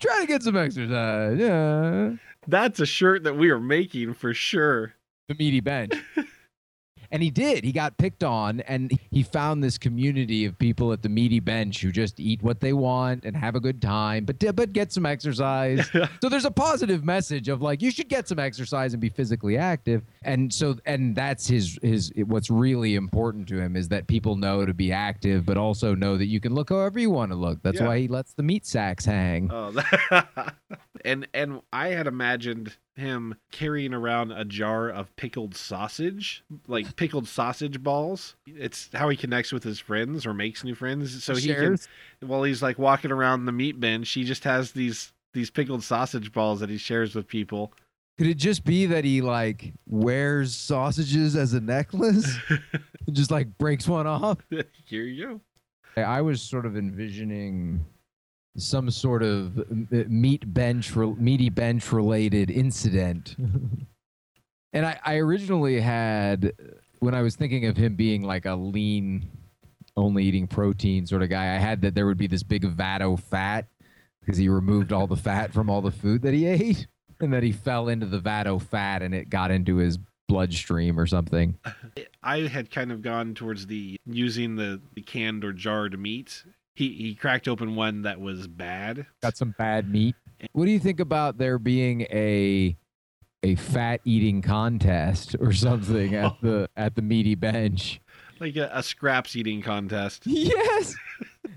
Try 0.00 0.20
to 0.20 0.26
get 0.26 0.42
some 0.42 0.56
exercise. 0.56 1.38
Yeah. 1.38 2.14
That's 2.48 2.80
a 2.80 2.86
shirt 2.86 3.22
that 3.24 3.36
we 3.36 3.50
are 3.50 3.60
making 3.60 4.14
for 4.14 4.34
sure. 4.34 4.94
The 5.28 5.34
meaty 5.34 5.60
bench. 5.60 5.94
And 7.12 7.22
he 7.22 7.30
did. 7.30 7.64
He 7.64 7.72
got 7.72 7.96
picked 7.98 8.22
on, 8.22 8.60
and 8.60 8.92
he 9.10 9.22
found 9.24 9.64
this 9.64 9.78
community 9.78 10.44
of 10.44 10.56
people 10.58 10.92
at 10.92 11.02
the 11.02 11.08
meaty 11.08 11.40
bench 11.40 11.80
who 11.82 11.90
just 11.90 12.20
eat 12.20 12.40
what 12.42 12.60
they 12.60 12.72
want 12.72 13.24
and 13.24 13.36
have 13.36 13.56
a 13.56 13.60
good 13.60 13.82
time, 13.82 14.24
but 14.24 14.38
but 14.54 14.72
get 14.72 14.92
some 14.92 15.04
exercise. 15.06 15.90
so 16.22 16.28
there's 16.28 16.44
a 16.44 16.50
positive 16.50 17.04
message 17.04 17.48
of 17.48 17.62
like 17.62 17.82
you 17.82 17.90
should 17.90 18.08
get 18.08 18.28
some 18.28 18.38
exercise 18.38 18.92
and 18.94 19.00
be 19.00 19.08
physically 19.08 19.56
active. 19.56 20.02
And 20.22 20.52
so 20.54 20.76
and 20.86 21.16
that's 21.16 21.48
his 21.48 21.78
his 21.82 22.12
what's 22.26 22.48
really 22.50 22.94
important 22.94 23.48
to 23.48 23.60
him 23.60 23.74
is 23.74 23.88
that 23.88 24.06
people 24.06 24.36
know 24.36 24.64
to 24.64 24.72
be 24.74 24.92
active, 24.92 25.44
but 25.44 25.56
also 25.56 25.94
know 25.96 26.16
that 26.16 26.26
you 26.26 26.38
can 26.40 26.54
look 26.54 26.68
however 26.70 27.00
you 27.00 27.10
want 27.10 27.32
to 27.32 27.36
look. 27.36 27.60
That's 27.62 27.80
Yeah. 27.80 27.86
why 27.88 27.98
he 27.98 28.08
lets 28.08 28.34
the 28.34 28.42
meat 28.44 28.64
sacks 28.66 29.04
hang. 29.04 29.50
Oh, 29.52 29.70
that- 30.10 30.54
and 31.04 31.26
and 31.34 31.62
I 31.72 31.88
had 31.88 32.06
imagined 32.06 32.76
him 32.96 33.36
carrying 33.50 33.94
around 33.94 34.32
a 34.32 34.44
jar 34.44 34.88
of 34.88 35.14
pickled 35.16 35.56
sausage, 35.56 36.44
like 36.68 36.96
pickled 36.96 37.26
sausage 37.26 37.82
balls. 37.82 38.36
It's 38.46 38.90
how 38.92 39.08
he 39.08 39.16
connects 39.16 39.52
with 39.52 39.64
his 39.64 39.78
friends 39.78 40.26
or 40.26 40.34
makes 40.34 40.64
new 40.64 40.74
friends. 40.74 41.24
So 41.24 41.34
he 41.34 41.48
Shares. 41.48 41.88
can, 42.20 42.28
while 42.28 42.42
he's 42.42 42.62
like 42.62 42.78
walking 42.78 43.10
around 43.10 43.46
the 43.46 43.52
meat 43.52 43.80
bench, 43.80 44.10
he 44.10 44.24
just 44.24 44.44
has 44.44 44.72
these 44.72 45.12
these 45.32 45.50
pickled 45.50 45.82
sausage 45.82 46.32
balls 46.32 46.60
that 46.60 46.70
he 46.70 46.76
shares 46.76 47.14
with 47.14 47.26
people. 47.26 47.72
Could 48.18 48.26
it 48.26 48.36
just 48.36 48.64
be 48.64 48.84
that 48.86 49.04
he 49.04 49.22
like 49.22 49.72
wears 49.86 50.54
sausages 50.54 51.36
as 51.36 51.54
a 51.54 51.60
necklace? 51.60 52.36
and 53.06 53.16
just 53.16 53.30
like 53.30 53.56
breaks 53.56 53.88
one 53.88 54.06
off? 54.06 54.38
Here 54.84 55.04
you 55.04 55.40
go. 55.96 56.02
I 56.02 56.20
was 56.20 56.42
sort 56.42 56.66
of 56.66 56.76
envisioning 56.76 57.84
some 58.60 58.90
sort 58.90 59.22
of 59.22 59.70
meat 59.90 60.52
bench, 60.52 60.94
re- 60.94 61.14
meaty 61.16 61.48
bench 61.48 61.92
related 61.92 62.50
incident. 62.50 63.36
and 64.72 64.86
I, 64.86 64.98
I 65.04 65.16
originally 65.16 65.80
had, 65.80 66.52
when 67.00 67.14
I 67.14 67.22
was 67.22 67.36
thinking 67.36 67.66
of 67.66 67.76
him 67.76 67.96
being 67.96 68.22
like 68.22 68.46
a 68.46 68.54
lean, 68.54 69.30
only 69.96 70.24
eating 70.24 70.46
protein 70.46 71.06
sort 71.06 71.22
of 71.22 71.30
guy, 71.30 71.54
I 71.54 71.58
had 71.58 71.82
that 71.82 71.94
there 71.94 72.06
would 72.06 72.18
be 72.18 72.26
this 72.26 72.42
big 72.42 72.64
vat 72.64 73.02
of 73.02 73.20
fat 73.20 73.66
because 74.20 74.38
he 74.38 74.48
removed 74.48 74.92
all 74.92 75.06
the 75.06 75.16
fat 75.28 75.52
from 75.52 75.68
all 75.68 75.82
the 75.82 75.90
food 75.90 76.22
that 76.22 76.34
he 76.34 76.46
ate. 76.46 76.86
And 77.22 77.34
that 77.34 77.42
he 77.42 77.52
fell 77.52 77.88
into 77.88 78.06
the 78.06 78.18
vat 78.18 78.46
of 78.46 78.62
fat 78.62 79.02
and 79.02 79.14
it 79.14 79.28
got 79.28 79.50
into 79.50 79.76
his 79.76 79.98
bloodstream 80.30 80.98
or 80.98 81.06
something. 81.06 81.58
I 82.22 82.38
had 82.42 82.70
kind 82.70 82.92
of 82.92 83.02
gone 83.02 83.34
towards 83.34 83.66
the 83.66 83.98
using 84.06 84.56
the, 84.56 84.80
the 84.94 85.02
canned 85.02 85.44
or 85.44 85.52
jarred 85.52 85.98
meat. 85.98 86.44
He 86.74 86.88
he 86.92 87.14
cracked 87.14 87.48
open 87.48 87.74
one 87.74 88.02
that 88.02 88.20
was 88.20 88.46
bad. 88.46 89.06
got 89.22 89.36
some 89.36 89.54
bad 89.58 89.90
meat. 89.90 90.14
What 90.52 90.64
do 90.66 90.70
you 90.70 90.78
think 90.78 91.00
about 91.00 91.38
there 91.38 91.58
being 91.58 92.02
a 92.10 92.76
a 93.42 93.54
fat 93.56 94.00
eating 94.04 94.42
contest 94.42 95.34
or 95.40 95.52
something 95.52 96.14
at 96.14 96.40
the 96.40 96.68
at 96.76 96.94
the 96.94 97.02
meaty 97.02 97.34
bench? 97.34 98.00
Like 98.38 98.56
a, 98.56 98.70
a 98.72 98.82
scraps 98.82 99.36
eating 99.36 99.60
contest. 99.62 100.22
Yes. 100.26 100.94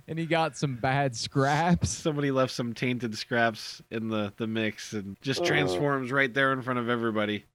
and 0.08 0.20
he 0.20 0.26
got 0.26 0.58
some 0.58 0.76
bad 0.76 1.16
scraps. 1.16 1.90
Somebody 1.90 2.30
left 2.32 2.52
some 2.52 2.74
tainted 2.74 3.18
scraps 3.18 3.82
in 3.90 4.10
the, 4.10 4.34
the 4.36 4.48
mix 4.48 4.92
and 4.92 5.16
just 5.22 5.46
transforms 5.46 6.12
right 6.12 6.34
there 6.34 6.52
in 6.52 6.62
front 6.62 6.80
of 6.80 6.90
everybody. 6.90 7.46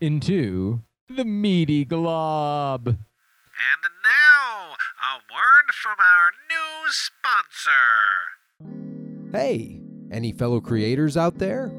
into 0.00 0.80
the 1.08 1.24
meaty 1.24 1.84
glob. 1.84 2.86
And 2.86 2.96
now, 4.04 4.74
a 5.02 5.16
word 5.32 5.74
from 5.74 5.96
our 5.98 6.30
new 6.47 6.47
sponsor. 6.90 7.70
Hey, 9.32 9.80
any 10.10 10.32
fellow 10.32 10.60
creators 10.60 11.16
out 11.16 11.38
there? 11.38 11.70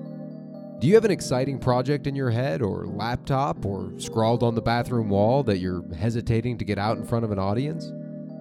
Do 0.79 0.87
you 0.87 0.95
have 0.95 1.03
an 1.03 1.11
exciting 1.11 1.59
project 1.59 2.07
in 2.07 2.15
your 2.15 2.29
head 2.29 2.61
or 2.61 2.85
laptop 2.87 3.65
or 3.65 3.91
scrawled 3.97 4.43
on 4.43 4.55
the 4.55 4.61
bathroom 4.61 5.09
wall 5.09 5.43
that 5.43 5.57
you're 5.57 5.83
hesitating 5.93 6.57
to 6.57 6.65
get 6.65 6.77
out 6.77 6.97
in 6.97 7.05
front 7.05 7.25
of 7.25 7.31
an 7.31 7.39
audience? 7.39 7.91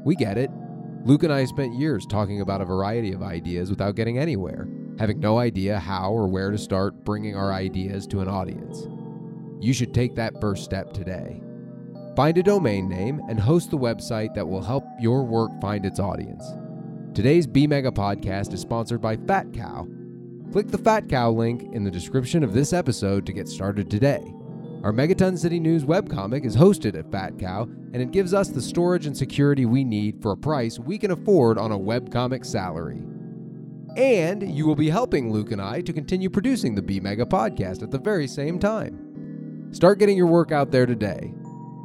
We 0.04 0.14
get 0.14 0.38
it. 0.38 0.50
Luke 1.04 1.24
and 1.24 1.32
I 1.32 1.44
spent 1.46 1.74
years 1.74 2.06
talking 2.06 2.40
about 2.40 2.60
a 2.60 2.64
variety 2.64 3.12
of 3.12 3.22
ideas 3.22 3.70
without 3.70 3.96
getting 3.96 4.18
anywhere, 4.18 4.68
having 4.98 5.18
no 5.18 5.38
idea 5.38 5.78
how 5.78 6.12
or 6.12 6.28
where 6.28 6.50
to 6.50 6.58
start 6.58 7.04
bringing 7.04 7.34
our 7.34 7.52
ideas 7.52 8.06
to 8.08 8.20
an 8.20 8.28
audience. 8.28 8.86
You 9.58 9.72
should 9.72 9.92
take 9.92 10.14
that 10.14 10.40
first 10.40 10.62
step 10.64 10.92
today. 10.92 11.40
Find 12.18 12.36
a 12.36 12.42
domain 12.42 12.88
name 12.88 13.22
and 13.28 13.38
host 13.38 13.70
the 13.70 13.78
website 13.78 14.34
that 14.34 14.48
will 14.48 14.60
help 14.60 14.84
your 14.98 15.22
work 15.22 15.52
find 15.60 15.86
its 15.86 16.00
audience. 16.00 16.44
Today's 17.14 17.46
B 17.46 17.64
Mega 17.68 17.92
podcast 17.92 18.52
is 18.52 18.60
sponsored 18.60 19.00
by 19.00 19.16
Fat 19.16 19.52
Cow. 19.52 19.86
Click 20.50 20.66
the 20.66 20.78
Fat 20.78 21.08
Cow 21.08 21.30
link 21.30 21.72
in 21.72 21.84
the 21.84 21.92
description 21.92 22.42
of 22.42 22.52
this 22.52 22.72
episode 22.72 23.24
to 23.24 23.32
get 23.32 23.46
started 23.46 23.88
today. 23.88 24.34
Our 24.82 24.92
Megaton 24.92 25.38
City 25.38 25.60
News 25.60 25.84
webcomic 25.84 26.44
is 26.44 26.56
hosted 26.56 26.98
at 26.98 27.08
Fat 27.12 27.38
Cow, 27.38 27.68
and 27.92 28.02
it 28.02 28.10
gives 28.10 28.34
us 28.34 28.48
the 28.48 28.62
storage 28.62 29.06
and 29.06 29.16
security 29.16 29.64
we 29.64 29.84
need 29.84 30.20
for 30.20 30.32
a 30.32 30.36
price 30.36 30.76
we 30.76 30.98
can 30.98 31.12
afford 31.12 31.56
on 31.56 31.70
a 31.70 31.78
webcomic 31.78 32.44
salary. 32.44 33.00
And 33.96 34.42
you 34.42 34.66
will 34.66 34.74
be 34.74 34.90
helping 34.90 35.32
Luke 35.32 35.52
and 35.52 35.62
I 35.62 35.82
to 35.82 35.92
continue 35.92 36.30
producing 36.30 36.74
the 36.74 36.82
B 36.82 36.98
Mega 36.98 37.26
podcast 37.26 37.84
at 37.84 37.92
the 37.92 38.00
very 38.00 38.26
same 38.26 38.58
time. 38.58 39.68
Start 39.70 40.00
getting 40.00 40.16
your 40.16 40.26
work 40.26 40.50
out 40.50 40.72
there 40.72 40.84
today. 40.84 41.32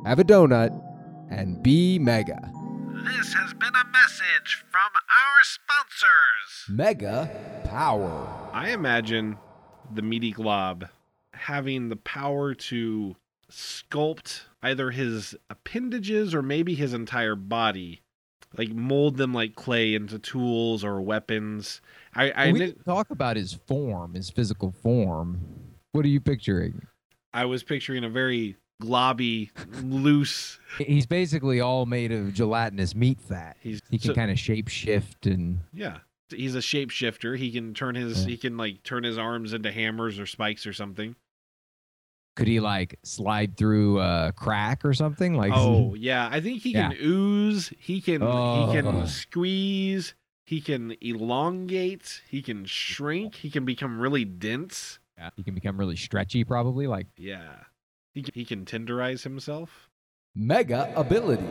Have 0.06 0.20
a 0.20 0.24
donut 0.26 0.78
and 1.32 1.64
be 1.64 1.98
mega. 1.98 2.52
This 3.06 3.34
has 3.34 3.54
been 3.54 3.74
a 3.74 3.88
message 3.90 4.66
from 4.70 4.92
our 4.94 5.44
sponsors. 5.44 6.66
Mega 6.68 7.30
power. 7.64 8.50
I 8.52 8.72
imagine 8.72 9.38
the 9.94 10.02
meaty 10.02 10.32
glob 10.32 10.90
having 11.34 11.88
the 11.88 11.96
power 11.96 12.54
to 12.54 13.16
sculpt 13.50 14.42
either 14.62 14.92
his 14.92 15.36
appendages 15.50 16.36
or 16.36 16.42
maybe 16.42 16.76
his 16.76 16.94
entire 16.94 17.36
body, 17.38 18.02
like 18.58 18.72
mold 18.72 19.16
them 19.16 19.34
like 19.34 19.56
clay 19.56 19.96
into 19.96 20.20
tools 20.20 20.84
or 20.84 21.02
weapons. 21.02 21.80
I, 22.14 22.32
I, 22.32 22.52
we 22.52 22.60
didn't 22.60 22.84
talk 22.84 23.10
about 23.10 23.38
his 23.38 23.54
form, 23.54 24.16
his 24.16 24.30
physical 24.30 24.74
form. 24.84 25.40
What 25.94 26.04
are 26.04 26.10
you 26.10 26.20
picturing? 26.20 26.88
I 27.34 27.46
was 27.46 27.64
picturing 27.64 28.04
a 28.04 28.10
very 28.10 28.58
globby, 28.82 29.50
loose. 29.84 30.60
He's 30.78 31.06
basically 31.06 31.60
all 31.62 31.86
made 31.86 32.12
of 32.12 32.34
gelatinous 32.34 32.96
meat 32.96 33.20
fat. 33.22 33.58
He's 33.62 33.82
He 33.90 33.98
can 33.98 34.10
so- 34.10 34.16
kind 34.16 34.32
of 34.32 34.40
shape 34.40 34.68
shift 34.68 35.26
and 35.26 35.60
yeah. 35.74 36.00
He's 36.30 36.56
a 36.56 36.60
shapeshifter. 36.60 37.38
He 37.38 37.52
can 37.52 37.74
turn 37.76 37.94
his 37.96 38.24
Yeah. 38.24 38.30
he 38.32 38.38
can 38.38 38.58
like 38.58 38.82
turn 38.84 39.04
his 39.04 39.18
arms 39.18 39.54
into 39.54 39.72
hammers 39.72 40.18
or 40.20 40.26
spikes 40.26 40.66
or 40.66 40.74
something. 40.74 41.16
could 42.36 42.48
he 42.48 42.60
like 42.60 42.98
slide 43.04 43.56
through 43.58 44.00
a 44.00 44.34
crack 44.36 44.84
or 44.84 44.94
something? 44.96 45.36
Like 45.36 45.52
Oh 45.54 45.94
yeah, 45.98 46.28
I 46.32 46.42
think 46.42 46.64
he 46.64 46.74
can 46.74 46.92
Yeah. 46.92 46.98
ooze. 47.06 47.72
He 47.78 48.02
can 48.02 48.22
he 48.22 48.28
Oh. 48.28 48.70
can 48.74 49.06
squeeze. 49.08 50.16
He 50.46 50.60
can 50.60 50.96
elongate. 51.00 52.22
He 52.28 52.42
can 52.42 52.66
shrink. 52.66 53.36
He 53.36 53.50
can 53.52 53.64
become 53.66 54.00
really 54.00 54.26
dense. 54.26 54.98
Yeah, 55.18 55.30
he 55.36 55.44
can 55.44 55.54
become 55.54 55.78
really 55.80 55.96
stretchy, 55.96 56.44
probably. 56.44 56.88
Like 56.88 57.06
Yeah, 57.18 57.54
he 58.14 58.22
can, 58.22 58.34
he 58.34 58.46
can 58.46 58.66
tenderize 58.66 59.24
himself. 59.24 59.90
Mega 60.36 60.92
ability. 60.96 61.46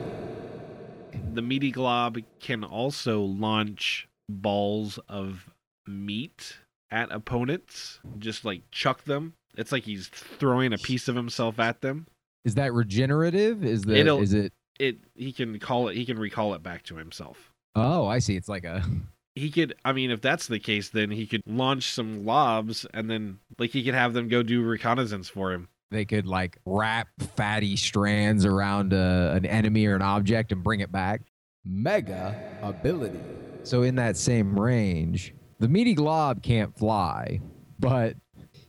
The 1.34 1.42
meaty 1.42 1.70
glob 1.70 2.18
can 2.40 2.64
also 2.64 3.20
launch 3.22 4.08
balls 4.28 4.98
of 5.08 5.48
meat 5.86 6.56
at 6.90 7.10
opponents, 7.12 8.00
just 8.18 8.44
like 8.44 8.62
chuck 8.70 9.04
them. 9.04 9.34
It's 9.56 9.72
like 9.72 9.84
he's 9.84 10.08
throwing 10.08 10.72
a 10.72 10.78
piece 10.78 11.08
of 11.08 11.16
himself 11.16 11.58
at 11.58 11.80
them. 11.80 12.06
is 12.44 12.54
that 12.54 12.72
regenerative? 12.72 13.64
Is 13.64 13.82
that 13.82 13.96
It'll- 13.96 14.20
is 14.20 14.32
it? 14.32 14.52
It 14.78 14.98
he 15.14 15.32
can 15.32 15.58
call 15.58 15.88
it. 15.88 15.96
He 15.96 16.06
can 16.06 16.18
recall 16.18 16.54
it 16.54 16.62
back 16.62 16.82
to 16.84 16.96
himself. 16.96 17.52
Oh, 17.74 18.06
I 18.06 18.18
see. 18.18 18.36
It's 18.36 18.48
like 18.48 18.64
a 18.64 18.82
he 19.34 19.50
could 19.50 19.74
i 19.84 19.92
mean 19.92 20.10
if 20.10 20.20
that's 20.20 20.46
the 20.46 20.58
case 20.58 20.90
then 20.90 21.10
he 21.10 21.26
could 21.26 21.42
launch 21.46 21.90
some 21.90 22.26
lobs 22.26 22.84
and 22.92 23.08
then 23.10 23.38
like 23.58 23.70
he 23.70 23.82
could 23.82 23.94
have 23.94 24.12
them 24.12 24.28
go 24.28 24.42
do 24.42 24.62
reconnaissance 24.62 25.26
for 25.28 25.52
him 25.52 25.68
they 25.92 26.04
could 26.04 26.26
like 26.26 26.58
wrap 26.64 27.08
fatty 27.36 27.76
strands 27.76 28.44
around 28.44 28.92
a, 28.92 29.32
an 29.34 29.46
enemy 29.46 29.86
or 29.86 29.94
an 29.94 30.02
object 30.02 30.52
and 30.52 30.62
bring 30.62 30.80
it 30.80 30.90
back. 30.90 31.22
Mega 31.64 32.36
ability. 32.62 33.20
So 33.62 33.82
in 33.82 33.94
that 33.96 34.16
same 34.16 34.58
range, 34.58 35.34
the 35.60 35.68
meaty 35.68 35.94
glob 35.94 36.42
can't 36.42 36.76
fly, 36.76 37.40
but 37.78 38.16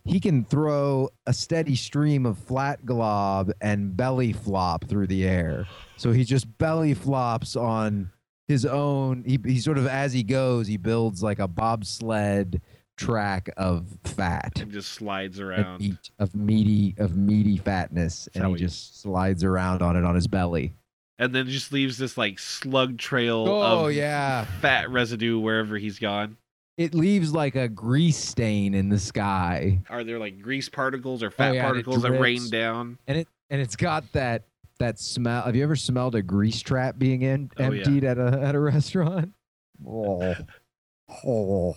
he 0.04 0.20
can 0.20 0.44
throw 0.44 1.08
a 1.26 1.32
steady 1.32 1.74
stream 1.74 2.26
of 2.26 2.38
flat 2.38 2.84
glob 2.84 3.50
and 3.60 3.96
belly 3.96 4.32
flop 4.32 4.86
through 4.86 5.06
the 5.06 5.24
air. 5.24 5.66
So 5.96 6.12
he 6.12 6.24
just 6.24 6.58
belly 6.58 6.94
flops 6.94 7.56
on 7.56 8.10
his 8.46 8.66
own. 8.66 9.24
He, 9.26 9.40
he 9.44 9.58
sort 9.58 9.78
of 9.78 9.86
as 9.86 10.12
he 10.12 10.22
goes, 10.22 10.66
he 10.66 10.76
builds 10.76 11.22
like 11.22 11.38
a 11.38 11.48
bobsled 11.48 12.60
track 12.96 13.50
of 13.56 13.86
fat. 14.04 14.52
and 14.60 14.70
just 14.72 14.92
slides 14.92 15.40
around 15.40 15.80
meat, 15.80 16.10
of 16.18 16.34
meaty 16.34 16.94
of 16.98 17.16
meaty 17.16 17.56
fatness, 17.56 18.24
That's 18.26 18.36
and 18.36 18.46
he 18.46 18.52
he- 18.52 18.58
just 18.58 19.00
slides 19.00 19.42
around 19.44 19.82
on 19.82 19.96
it 19.96 20.04
on 20.04 20.14
his 20.14 20.26
belly. 20.26 20.72
and 21.18 21.34
then 21.34 21.48
just 21.48 21.72
leaves 21.72 21.98
this 21.98 22.16
like 22.16 22.38
slug 22.38 22.98
trail 22.98 23.46
oh, 23.48 23.62
of 23.62 23.78
Oh 23.84 23.86
yeah, 23.88 24.44
fat 24.60 24.90
residue 24.90 25.38
wherever 25.38 25.76
he's 25.78 25.98
gone 25.98 26.36
it 26.76 26.92
leaves 26.92 27.32
like 27.32 27.54
a 27.54 27.68
grease 27.68 28.16
stain 28.16 28.74
in 28.74 28.88
the 28.88 28.98
sky. 28.98 29.80
are 29.88 30.02
there 30.02 30.18
like 30.18 30.40
grease 30.40 30.68
particles 30.68 31.22
or 31.22 31.28
oh, 31.28 31.30
fat 31.30 31.50
Oh, 31.50 31.54
yeah, 31.54 31.62
particles 31.62 32.02
that 32.02 32.12
rain 32.12 32.48
down 32.50 32.98
and 33.06 33.18
it 33.18 33.28
and 33.50 33.60
it's 33.60 33.76
got 33.76 34.04
that 34.12 34.42
that 34.80 34.98
smell. 34.98 35.42
Have 35.42 35.54
you 35.54 35.62
ever 35.62 35.76
smelled 35.76 36.16
a 36.16 36.22
grease 36.22 36.60
trap 36.60 36.98
being 36.98 37.22
in, 37.22 37.48
Oh, 37.58 37.70
yeah. 37.70 37.78
emptied 37.78 38.02
at 38.02 38.18
a 38.18 38.40
at 38.42 38.54
a 38.56 38.60
restaurant? 38.60 39.32
Oh, 39.86 40.34
oh. 41.26 41.74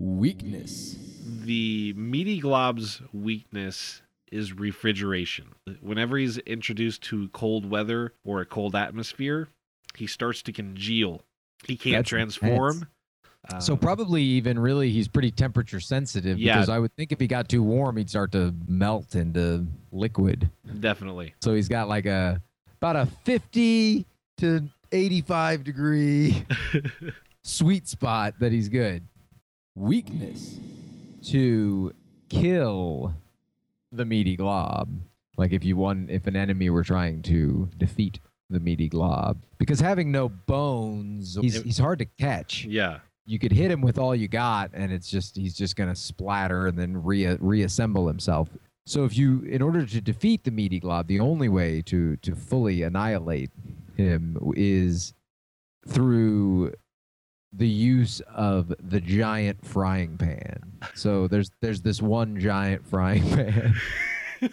Weakness. 0.00 0.96
the 1.44 1.92
meaty 1.94 2.40
glob's 2.40 3.02
weakness 3.12 4.00
is 4.32 4.52
refrigeration 4.54 5.48
whenever 5.82 6.16
he's 6.16 6.38
introduced 6.38 7.02
to 7.02 7.28
cold 7.28 7.68
weather 7.68 8.14
or 8.24 8.40
a 8.40 8.46
cold 8.46 8.74
atmosphere 8.74 9.48
he 9.96 10.06
starts 10.06 10.40
to 10.42 10.52
congeal 10.52 11.20
he 11.66 11.76
can't 11.76 11.96
That's 11.98 12.08
transform 12.08 12.86
So 13.58 13.74
Uh, 13.74 13.76
probably 13.76 14.22
even 14.22 14.58
really 14.58 14.90
he's 14.90 15.06
pretty 15.08 15.30
temperature 15.32 15.80
sensitive 15.80 16.38
Yeah. 16.38 16.54
because 16.54 16.70
I 16.70 16.78
would 16.78 16.94
think 16.96 17.12
if 17.12 17.20
he 17.20 17.26
got 17.26 17.48
too 17.50 17.62
warm 17.62 17.96
he'd 17.98 18.08
start 18.08 18.32
to 18.32 18.54
melt 18.66 19.14
into 19.14 19.66
liquid. 19.92 20.48
definitely 20.80 21.34
So 21.42 21.54
he's 21.54 21.68
got 21.68 21.88
like 21.88 22.06
a 22.06 22.40
about 22.80 22.96
a 22.96 23.04
50 23.24 24.06
to 24.38 24.62
85 24.92 25.64
degree 25.64 26.46
sweet 27.42 27.86
spot 27.88 28.34
that 28.40 28.52
he's 28.52 28.68
good 28.70 29.04
Weakness. 29.80 30.58
to 31.30 31.92
kill 32.28 33.14
the 33.92 34.04
meaty 34.04 34.36
glob. 34.36 34.88
Like 35.36 35.52
if 35.52 35.64
you 35.64 35.76
won, 35.76 36.08
if 36.10 36.26
an 36.26 36.36
enemy 36.36 36.70
were 36.70 36.84
trying 36.84 37.22
to 37.22 37.68
defeat 37.78 38.20
the 38.50 38.60
meaty 38.60 38.88
glob, 38.88 39.42
because 39.58 39.80
having 39.80 40.10
no 40.12 40.28
bones, 40.28 41.36
he's, 41.40 41.56
It- 41.56 41.64
he's 41.64 41.78
hard 41.78 41.98
to 42.00 42.04
catch. 42.04 42.64
yeah 42.64 43.00
you 43.26 43.38
could 43.38 43.52
hit 43.52 43.70
him 43.70 43.80
with 43.80 43.96
all 43.96 44.12
you 44.14 44.26
got, 44.26 44.70
and 44.74 44.90
it's 44.90 45.08
just 45.08 45.36
he's 45.36 45.54
just 45.54 45.76
gonna 45.76 45.94
splatter 45.94 46.66
and 46.66 46.76
then 46.76 47.00
re- 47.02 47.36
reassemble 47.40 48.08
himself. 48.08 48.48
So 48.86 49.04
if 49.04 49.16
you, 49.16 49.42
in 49.42 49.62
order 49.62 49.86
to 49.86 50.00
defeat 50.00 50.42
the 50.42 50.50
meaty 50.50 50.80
glob, 50.80 51.06
the 51.06 51.20
only 51.20 51.48
way 51.48 51.80
to 51.82 52.16
to 52.16 52.34
fully 52.34 52.82
annihilate 52.82 53.50
him 53.96 54.36
is 54.56 55.14
through 55.86 56.72
the 57.52 57.68
use 57.68 58.20
of 58.34 58.72
the 58.80 59.00
giant 59.00 59.66
frying 59.66 60.16
pan. 60.16 60.78
So 60.94 61.26
there's 61.26 61.50
there's 61.60 61.82
this 61.82 62.00
one 62.00 62.38
giant 62.38 62.86
frying 62.86 63.28
pan. 63.28 63.74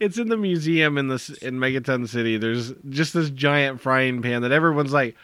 It's 0.00 0.18
in 0.18 0.28
the 0.28 0.36
museum 0.36 0.98
in 0.98 1.08
this 1.08 1.30
in 1.30 1.54
Megaton 1.58 2.08
City. 2.08 2.36
There's 2.36 2.72
just 2.88 3.14
this 3.14 3.30
giant 3.30 3.80
frying 3.80 4.22
pan 4.22 4.42
that 4.42 4.52
everyone's 4.52 4.92
like, 4.92 5.16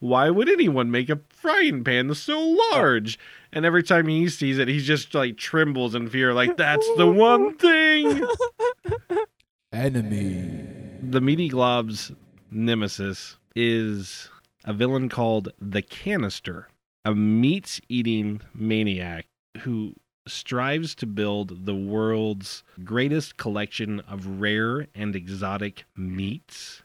why 0.00 0.30
would 0.30 0.48
anyone 0.48 0.90
make 0.90 1.08
a 1.08 1.20
frying 1.28 1.82
pan 1.82 2.08
that's 2.08 2.20
so 2.20 2.40
large? 2.72 3.18
And 3.52 3.64
every 3.64 3.82
time 3.82 4.06
he 4.06 4.28
sees 4.28 4.58
it, 4.58 4.68
he 4.68 4.80
just 4.80 5.14
like 5.14 5.38
trembles 5.38 5.94
in 5.94 6.08
fear, 6.08 6.34
like 6.34 6.56
that's 6.56 6.86
the 6.96 7.06
one 7.06 7.56
thing. 7.56 8.24
Enemy. 9.72 10.68
The 11.02 11.20
Meaty 11.20 11.48
Glob's 11.48 12.12
nemesis 12.50 13.37
is 13.60 14.30
a 14.64 14.72
villain 14.72 15.08
called 15.08 15.48
the 15.60 15.82
Canister, 15.82 16.68
a 17.04 17.12
meat 17.12 17.80
eating 17.88 18.40
maniac 18.54 19.26
who 19.62 19.94
strives 20.28 20.94
to 20.94 21.06
build 21.06 21.66
the 21.66 21.74
world's 21.74 22.62
greatest 22.84 23.36
collection 23.36 23.98
of 24.00 24.40
rare 24.40 24.86
and 24.94 25.16
exotic 25.16 25.84
meats 25.96 26.84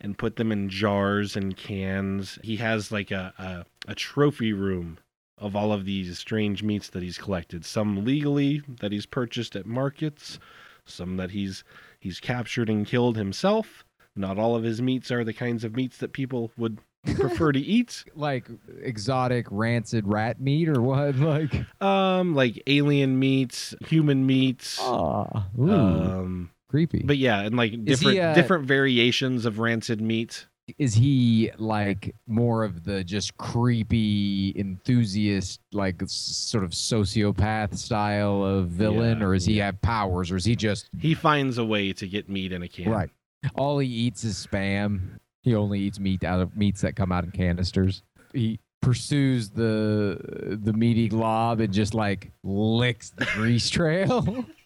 and 0.00 0.16
put 0.16 0.36
them 0.36 0.50
in 0.50 0.70
jars 0.70 1.36
and 1.36 1.58
cans. 1.58 2.38
He 2.42 2.56
has 2.56 2.90
like 2.90 3.10
a, 3.10 3.34
a, 3.38 3.90
a 3.90 3.94
trophy 3.94 4.54
room 4.54 4.96
of 5.36 5.54
all 5.54 5.72
of 5.72 5.84
these 5.84 6.18
strange 6.18 6.62
meats 6.62 6.88
that 6.88 7.02
he's 7.02 7.18
collected, 7.18 7.66
some 7.66 8.02
legally 8.02 8.62
that 8.80 8.92
he's 8.92 9.04
purchased 9.04 9.56
at 9.56 9.66
markets, 9.66 10.38
some 10.86 11.18
that 11.18 11.32
he's 11.32 11.64
he's 12.00 12.18
captured 12.18 12.70
and 12.70 12.86
killed 12.86 13.18
himself. 13.18 13.84
Not 14.16 14.38
all 14.38 14.54
of 14.56 14.62
his 14.62 14.80
meats 14.80 15.10
are 15.10 15.24
the 15.24 15.32
kinds 15.32 15.64
of 15.64 15.74
meats 15.76 15.98
that 15.98 16.12
people 16.12 16.50
would 16.56 16.78
prefer 17.16 17.52
to 17.52 17.58
eat. 17.60 18.04
like 18.14 18.46
exotic 18.80 19.46
rancid 19.50 20.06
rat 20.06 20.40
meat 20.40 20.68
or 20.68 20.80
what? 20.80 21.16
Like 21.18 21.52
Um, 21.82 22.34
like 22.34 22.62
alien 22.66 23.18
meats, 23.18 23.74
human 23.86 24.24
meats. 24.26 24.78
ah, 24.80 25.48
ooh, 25.58 25.70
Um, 25.72 26.50
creepy. 26.68 27.02
but 27.04 27.18
yeah, 27.18 27.40
and 27.40 27.56
like 27.56 27.72
Is 27.72 27.78
he, 27.78 27.86
different 28.14 28.18
uh, 28.20 28.34
different 28.34 28.66
variations 28.66 29.44
of 29.46 29.58
rancid 29.58 30.00
meat. 30.00 30.46
is 30.78 30.94
he 30.94 31.50
like 31.58 32.14
more 32.26 32.64
of 32.64 32.84
the 32.84 33.04
just 33.04 33.36
creepy 33.36 34.54
enthusiast, 34.56 35.60
like 35.72 36.02
s- 36.02 36.12
sort 36.12 36.64
of 36.64 36.70
sociopath 36.70 37.76
style 37.76 38.42
of 38.44 38.68
villain, 38.68 39.18
Yeah, 39.18 39.24
or 39.26 39.34
does 39.34 39.44
he 39.44 39.58
have 39.58 39.80
powers, 39.82 40.30
or 40.30 40.36
is 40.36 40.44
he 40.44 40.56
just 40.56 40.88
He 40.98 41.14
finds 41.14 41.58
a 41.58 41.64
way 41.64 41.92
to 41.92 42.06
get 42.08 42.28
meat 42.28 42.52
in 42.52 42.62
a 42.62 42.68
can. 42.68 42.88
right? 42.90 43.10
All 43.54 43.78
he 43.78 43.88
eats 43.88 44.24
is 44.24 44.46
spam. 44.46 45.18
He 45.42 45.54
only 45.54 45.80
eats 45.80 45.98
meat 45.98 46.24
out 46.24 46.40
of 46.40 46.56
meats 46.56 46.80
that 46.82 46.96
come 46.96 47.12
out 47.12 47.24
in 47.24 47.30
canisters. 47.30 48.02
He 48.32 48.58
pursues 48.80 49.50
the 49.50 50.58
the 50.62 50.72
meaty 50.72 51.08
glob 51.08 51.60
and 51.60 51.72
just 51.72 51.94
like 51.94 52.32
licks 52.42 53.10
the 53.10 53.26
grease 53.34 53.70
trail. 53.70 54.46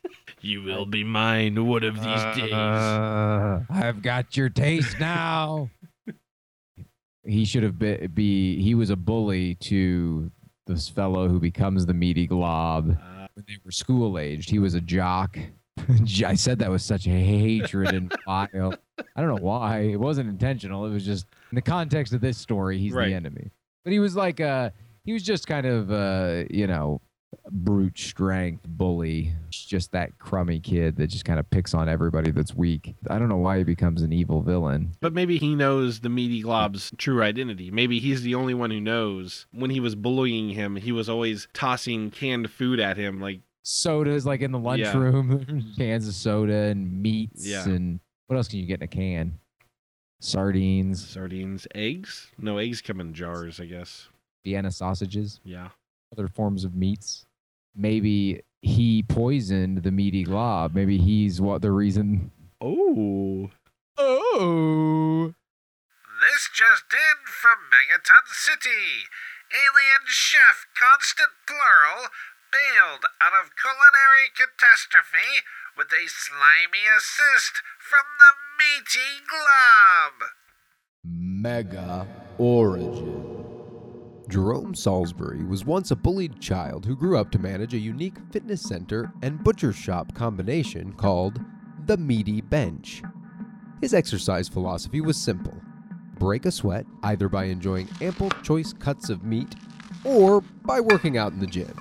You 0.41 0.63
will 0.63 0.87
be 0.87 1.03
mine 1.03 1.67
one 1.67 1.83
of 1.83 1.97
these 1.97 2.37
days. 2.37 2.53
Uh, 2.53 3.61
I've 3.69 4.03
got 4.03 4.37
your 4.37 4.49
taste 4.49 5.01
now. 5.01 5.69
he 7.25 7.45
should 7.45 7.65
have 7.65 7.77
be, 7.79 8.07
be 8.07 8.63
he 8.63 8.75
was 8.77 8.91
a 8.91 8.97
bully 8.97 9.57
to 9.57 10.31
this 10.67 10.89
fellow 10.89 11.29
who 11.29 11.41
becomes 11.41 11.87
the 11.87 11.95
meaty 11.95 12.27
glob 12.29 12.91
Uh, 12.91 13.27
when 13.35 13.45
they 13.49 13.57
were 13.65 13.73
school 13.73 14.17
aged. 14.17 14.49
He 14.49 14.61
was 14.61 14.75
a 14.75 14.81
jock. 14.81 15.37
I 16.27 16.35
said 16.35 16.59
that 16.61 16.71
with 16.71 16.83
such 16.83 17.05
hatred 17.05 17.89
and 17.95 18.15
bile. 18.27 18.75
I 19.17 19.21
don't 19.21 19.35
know 19.35 19.43
why. 19.43 19.81
It 19.81 20.01
wasn't 20.01 20.29
intentional. 20.29 20.87
It 20.87 20.91
was 20.91 21.05
just 21.05 21.27
in 21.51 21.57
the 21.57 21.63
context 21.63 22.13
of 22.13 22.21
this 22.21 22.39
story, 22.39 22.79
he's 22.79 22.93
Right. 22.93 23.09
the 23.09 23.15
enemy. 23.15 23.51
But 23.85 23.93
he 23.93 23.99
was 24.01 24.17
like 24.17 24.41
uh 24.41 24.71
he 25.05 25.13
was 25.13 25.23
just 25.23 25.47
kind 25.47 25.67
of 25.67 25.91
uh, 25.91 26.45
you 26.51 26.67
know, 26.67 27.01
brute 27.51 27.99
strength 27.99 28.63
bully. 28.69 29.33
Just 29.51 29.93
that 29.93 30.19
crummy 30.19 30.61
kid 30.61 30.97
that 30.97 31.07
just 31.07 31.25
kind 31.25 31.39
of 31.41 31.49
picks 31.49 31.73
on 31.75 31.89
everybody 31.89 32.31
that's 32.31 32.55
weak. 32.55 32.95
I 33.09 33.19
don't 33.19 33.29
know 33.31 33.37
why 33.39 33.59
he 33.59 33.65
becomes 33.65 34.03
an 34.03 34.13
evil 34.13 34.43
villain. 34.43 34.93
but 35.01 35.15
maybe 35.15 35.39
he 35.39 35.55
knows 35.55 36.01
the 36.01 36.09
meaty 36.11 36.43
glob's 36.43 36.93
true 36.99 37.23
identity. 37.23 37.71
Maybe 37.71 37.99
he's 38.01 38.23
the 38.23 38.35
only 38.35 38.53
one 38.55 38.71
who 38.71 38.81
knows. 38.81 39.47
When 39.53 39.71
he 39.71 39.81
was 39.81 39.95
bullying 39.95 40.51
him, 40.51 40.77
he 40.77 40.93
was 40.93 41.09
always 41.09 41.49
tossing 41.55 42.11
canned 42.11 42.51
food 42.51 42.79
at 42.81 42.97
him, 42.99 43.21
like 43.21 43.41
Sodas 43.69 44.25
like 44.25 44.41
in 44.41 44.51
the 44.51 44.59
Yeah. 44.59 44.65
lunchroom, 44.95 45.75
cans 45.77 46.09
of 46.09 46.15
soda 46.15 46.55
and 46.71 47.03
meats 47.03 47.47
Yeah. 47.47 47.69
and 47.69 48.01
what 48.27 48.37
else 48.37 48.49
can 48.49 48.61
you 48.61 48.65
get 48.67 48.81
in 48.81 48.85
a 48.85 48.89
can? 48.89 49.39
Sardines, 50.21 51.07
sardines, 51.07 51.67
eggs. 51.75 52.31
No 52.39 52.57
eggs 52.57 52.81
come 52.81 52.99
in 52.99 53.13
jars, 53.13 53.61
I 53.61 53.67
guess. 53.67 54.09
Vienna 54.43 54.71
sausages, 54.71 55.41
Yeah. 55.45 55.69
other 56.13 56.29
forms 56.29 56.65
of 56.65 56.75
meats. 56.75 57.27
Maybe 57.77 58.41
he 58.63 59.03
poisoned 59.03 59.83
the 59.83 59.93
meaty 59.93 60.23
glob. 60.25 60.75
Maybe 60.75 60.97
he's 60.97 61.39
what 61.39 61.61
the 61.61 61.71
reason. 61.71 62.31
Oh. 62.63 63.51
Oh. 63.99 65.35
This 66.23 66.49
just 66.55 66.85
in 66.91 67.27
from 67.27 67.59
Megaton 67.71 68.27
City. 68.29 69.05
Alien 69.53 70.07
chef 70.07 70.67
Constant 70.75 71.31
Plural 71.47 72.09
bailed 72.51 73.05
out 73.21 73.33
of 73.37 73.57
culinary 73.57 74.33
catastrophe 74.35 75.45
with 75.77 75.89
a 75.89 76.09
slimy 76.09 76.85
assist 76.97 77.63
from 77.79 78.07
the 78.19 78.33
meaty 78.59 79.23
glob. 79.29 80.31
Mega 81.05 82.07
Origin. 82.39 83.39
Jerome 84.29 84.75
Salisbury 84.75 85.43
was 85.43 85.65
once 85.65 85.91
a 85.91 85.97
bullied 85.97 86.39
child 86.39 86.85
who 86.85 86.97
grew 86.97 87.17
up 87.17 87.31
to 87.31 87.39
manage 87.39 87.73
a 87.73 87.79
unique 87.79 88.19
fitness 88.31 88.61
center 88.61 89.11
and 89.23 89.43
butcher 89.43 89.73
shop 89.73 90.15
combination 90.15 90.93
called 90.93 91.41
the 91.87 91.97
Meaty 91.97 92.43
Bench. 92.43 93.03
His 93.81 93.95
exercise 93.95 94.49
philosophy 94.49 95.01
was 95.01 95.17
simple 95.17 95.57
break 96.19 96.47
a 96.47 96.51
sweat 96.51 96.85
either 97.05 97.29
by 97.29 97.45
enjoying 97.45 97.89
ample 98.01 98.29
choice 98.43 98.73
cuts 98.73 99.09
of 99.09 99.23
meat 99.23 99.55
or 100.05 100.41
by 100.65 100.81
working 100.81 101.17
out 101.17 101.33
in 101.33 101.39
the 101.39 101.47
gym. 101.47 101.73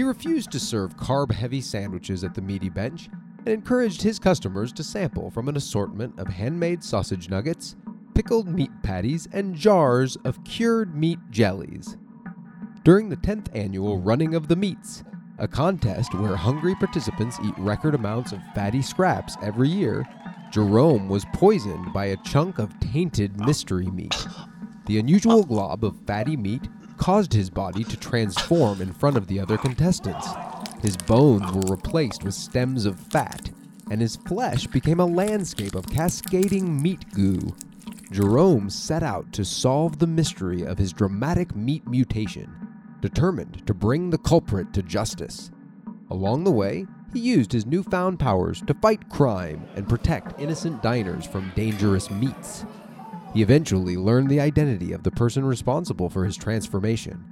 He 0.00 0.04
refused 0.04 0.50
to 0.52 0.58
serve 0.58 0.96
carb 0.96 1.30
heavy 1.30 1.60
sandwiches 1.60 2.24
at 2.24 2.34
the 2.34 2.40
Meaty 2.40 2.70
Bench 2.70 3.10
and 3.40 3.48
encouraged 3.48 4.00
his 4.00 4.18
customers 4.18 4.72
to 4.72 4.82
sample 4.82 5.30
from 5.30 5.46
an 5.46 5.58
assortment 5.58 6.18
of 6.18 6.26
handmade 6.26 6.82
sausage 6.82 7.28
nuggets, 7.28 7.76
pickled 8.14 8.48
meat 8.48 8.70
patties, 8.82 9.28
and 9.30 9.54
jars 9.54 10.16
of 10.24 10.42
cured 10.42 10.94
meat 10.94 11.18
jellies. 11.30 11.98
During 12.82 13.10
the 13.10 13.18
10th 13.18 13.54
annual 13.54 14.00
Running 14.00 14.34
of 14.34 14.48
the 14.48 14.56
Meats, 14.56 15.04
a 15.36 15.46
contest 15.46 16.14
where 16.14 16.34
hungry 16.34 16.74
participants 16.76 17.38
eat 17.44 17.58
record 17.58 17.94
amounts 17.94 18.32
of 18.32 18.40
fatty 18.54 18.80
scraps 18.80 19.36
every 19.42 19.68
year, 19.68 20.06
Jerome 20.50 21.10
was 21.10 21.26
poisoned 21.34 21.92
by 21.92 22.06
a 22.06 22.22
chunk 22.24 22.58
of 22.58 22.80
tainted 22.80 23.38
mystery 23.38 23.90
meat. 23.90 24.16
The 24.86 24.98
unusual 24.98 25.44
glob 25.44 25.84
of 25.84 26.00
fatty 26.06 26.38
meat 26.38 26.70
caused 27.00 27.32
his 27.32 27.48
body 27.48 27.82
to 27.82 27.96
transform 27.96 28.82
in 28.82 28.92
front 28.92 29.16
of 29.16 29.26
the 29.26 29.40
other 29.40 29.56
contestants. 29.56 30.28
His 30.82 30.98
bones 30.98 31.50
were 31.50 31.74
replaced 31.74 32.22
with 32.22 32.34
stems 32.34 32.84
of 32.84 33.00
fat, 33.00 33.50
and 33.90 34.02
his 34.02 34.16
flesh 34.16 34.66
became 34.66 35.00
a 35.00 35.06
landscape 35.06 35.74
of 35.74 35.88
cascading 35.88 36.80
meat 36.80 37.10
goo. 37.14 37.56
Jerome 38.12 38.68
set 38.68 39.02
out 39.02 39.32
to 39.32 39.46
solve 39.46 39.98
the 39.98 40.06
mystery 40.06 40.62
of 40.62 40.76
his 40.76 40.92
dramatic 40.92 41.56
meat 41.56 41.86
mutation, 41.88 42.54
determined 43.00 43.66
to 43.66 43.72
bring 43.72 44.10
the 44.10 44.18
culprit 44.18 44.74
to 44.74 44.82
justice. 44.82 45.50
Along 46.10 46.44
the 46.44 46.50
way, 46.50 46.86
he 47.14 47.20
used 47.20 47.50
his 47.50 47.64
newfound 47.64 48.18
powers 48.18 48.60
to 48.66 48.74
fight 48.74 49.08
crime 49.08 49.66
and 49.74 49.88
protect 49.88 50.38
innocent 50.38 50.82
diners 50.82 51.26
from 51.26 51.52
dangerous 51.56 52.10
meats. 52.10 52.66
He 53.32 53.42
eventually 53.42 53.96
learned 53.96 54.28
the 54.28 54.40
identity 54.40 54.92
of 54.92 55.02
the 55.02 55.10
person 55.10 55.44
responsible 55.44 56.10
for 56.10 56.24
his 56.24 56.36
transformation 56.36 57.24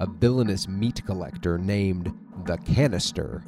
a 0.00 0.06
villainous 0.06 0.66
meat 0.66 1.04
collector 1.04 1.58
named 1.58 2.10
the 2.46 2.56
Canister. 2.58 3.44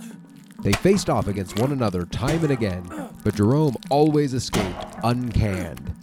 They 0.61 0.73
faced 0.73 1.09
off 1.09 1.27
against 1.27 1.59
one 1.59 1.73
another 1.73 2.05
time 2.05 2.43
and 2.43 2.51
again, 2.51 2.85
but 3.25 3.37
Jerome 3.37 3.75
always 3.89 4.35
escaped 4.35 4.85
uncanned. 5.03 5.95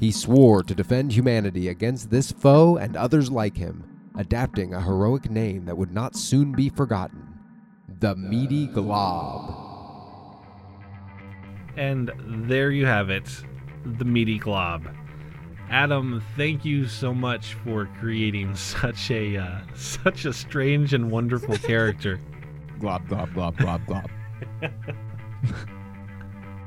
He 0.00 0.10
swore 0.10 0.62
to 0.62 0.74
defend 0.74 1.12
humanity 1.12 1.68
against 1.68 2.08
this 2.08 2.32
foe 2.32 2.78
and 2.78 2.96
others 2.96 3.30
like 3.30 3.58
him, 3.58 3.84
adapting 4.16 4.72
a 4.72 4.80
heroic 4.80 5.30
name 5.30 5.66
that 5.66 5.76
would 5.76 5.92
not 5.92 6.16
soon 6.16 6.52
be 6.52 6.70
forgotten 6.70 7.38
the 8.00 8.14
Meaty 8.16 8.68
Glob. 8.68 9.66
And 11.76 12.10
there 12.48 12.70
you 12.70 12.86
have 12.86 13.10
it, 13.10 13.30
the 13.84 14.04
meaty 14.04 14.38
glob. 14.38 14.88
Adam, 15.70 16.22
thank 16.36 16.64
you 16.64 16.86
so 16.86 17.12
much 17.12 17.54
for 17.64 17.88
creating 18.00 18.54
such 18.56 19.10
a 19.10 19.36
uh, 19.36 19.58
such 19.74 20.24
a 20.24 20.32
strange 20.32 20.94
and 20.94 21.10
wonderful 21.10 21.56
character. 21.58 22.18
Glob, 22.80 23.06
glob, 23.08 23.32
glob, 23.34 23.56
glob, 23.58 23.84
glob. 23.86 24.10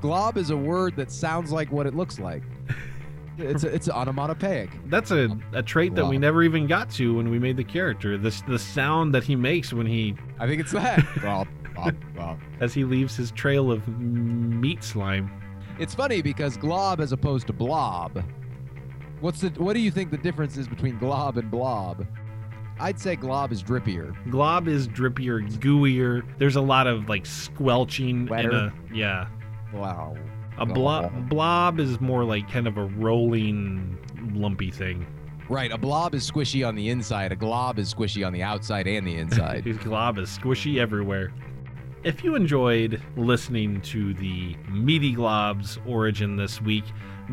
glob 0.01 0.37
is 0.37 0.49
a 0.49 0.57
word 0.57 0.95
that 0.97 1.11
sounds 1.11 1.51
like 1.51 1.71
what 1.71 1.87
it 1.87 1.95
looks 1.95 2.19
like. 2.19 2.43
It's 3.37 3.63
a, 3.63 3.73
it's 3.73 3.89
onomatopoeic. 3.89 4.69
That's 4.87 5.09
a, 5.09 5.35
a 5.53 5.63
trait 5.63 5.95
that 5.95 6.05
we 6.05 6.19
never 6.19 6.43
even 6.43 6.67
got 6.67 6.91
to 6.91 7.15
when 7.15 7.31
we 7.31 7.39
made 7.39 7.57
the 7.57 7.63
character. 7.63 8.17
This 8.17 8.41
the 8.41 8.59
sound 8.59 9.15
that 9.15 9.23
he 9.23 9.35
makes 9.35 9.73
when 9.73 9.87
he 9.87 10.15
I 10.39 10.47
think 10.47 10.61
it's 10.61 10.73
that. 10.73 11.03
glob, 11.21 11.47
glob, 11.73 11.95
glob. 12.13 12.39
as 12.59 12.73
he 12.73 12.83
leaves 12.83 13.15
his 13.15 13.31
trail 13.31 13.71
of 13.71 13.87
meat 13.87 14.83
slime. 14.83 15.31
It's 15.79 15.95
funny 15.95 16.21
because 16.21 16.55
glob 16.57 16.99
as 17.01 17.11
opposed 17.13 17.47
to 17.47 17.53
blob. 17.53 18.23
What's 19.21 19.41
the 19.41 19.49
what 19.57 19.73
do 19.73 19.79
you 19.79 19.91
think 19.91 20.11
the 20.11 20.17
difference 20.17 20.57
is 20.57 20.67
between 20.67 20.97
glob 20.97 21.37
and 21.37 21.49
blob? 21.49 22.05
I'd 22.79 22.99
say 22.99 23.15
glob 23.15 23.51
is 23.51 23.61
drippier. 23.61 24.15
Glob 24.31 24.67
is 24.67 24.87
drippier, 24.87 25.47
gooier. 25.59 26.23
There's 26.39 26.55
a 26.55 26.61
lot 26.61 26.87
of 26.87 27.07
like 27.07 27.27
squelching 27.27 28.27
and 28.31 28.51
a 28.51 28.73
yeah. 28.91 29.27
Wow. 29.73 30.17
A 30.57 30.65
blob 30.65 31.29
blob 31.29 31.79
is 31.79 32.01
more 32.01 32.23
like 32.23 32.49
kind 32.51 32.67
of 32.67 32.77
a 32.77 32.85
rolling 32.85 33.97
lumpy 34.33 34.71
thing. 34.71 35.05
Right, 35.49 35.71
a 35.71 35.77
blob 35.77 36.15
is 36.15 36.29
squishy 36.29 36.65
on 36.65 36.75
the 36.75 36.89
inside, 36.89 37.31
a 37.31 37.35
glob 37.35 37.77
is 37.77 37.93
squishy 37.93 38.25
on 38.25 38.31
the 38.31 38.41
outside 38.41 38.87
and 38.87 39.05
the 39.05 39.15
inside. 39.17 39.63
Glob 39.83 40.17
is 40.17 40.29
squishy 40.29 40.77
everywhere. 40.77 41.31
If 42.03 42.23
you 42.23 42.33
enjoyed 42.33 42.99
listening 43.15 43.79
to 43.81 44.15
the 44.15 44.55
Meaty 44.71 45.13
Glob's 45.13 45.77
origin 45.85 46.35
this 46.35 46.59
week, 46.59 46.85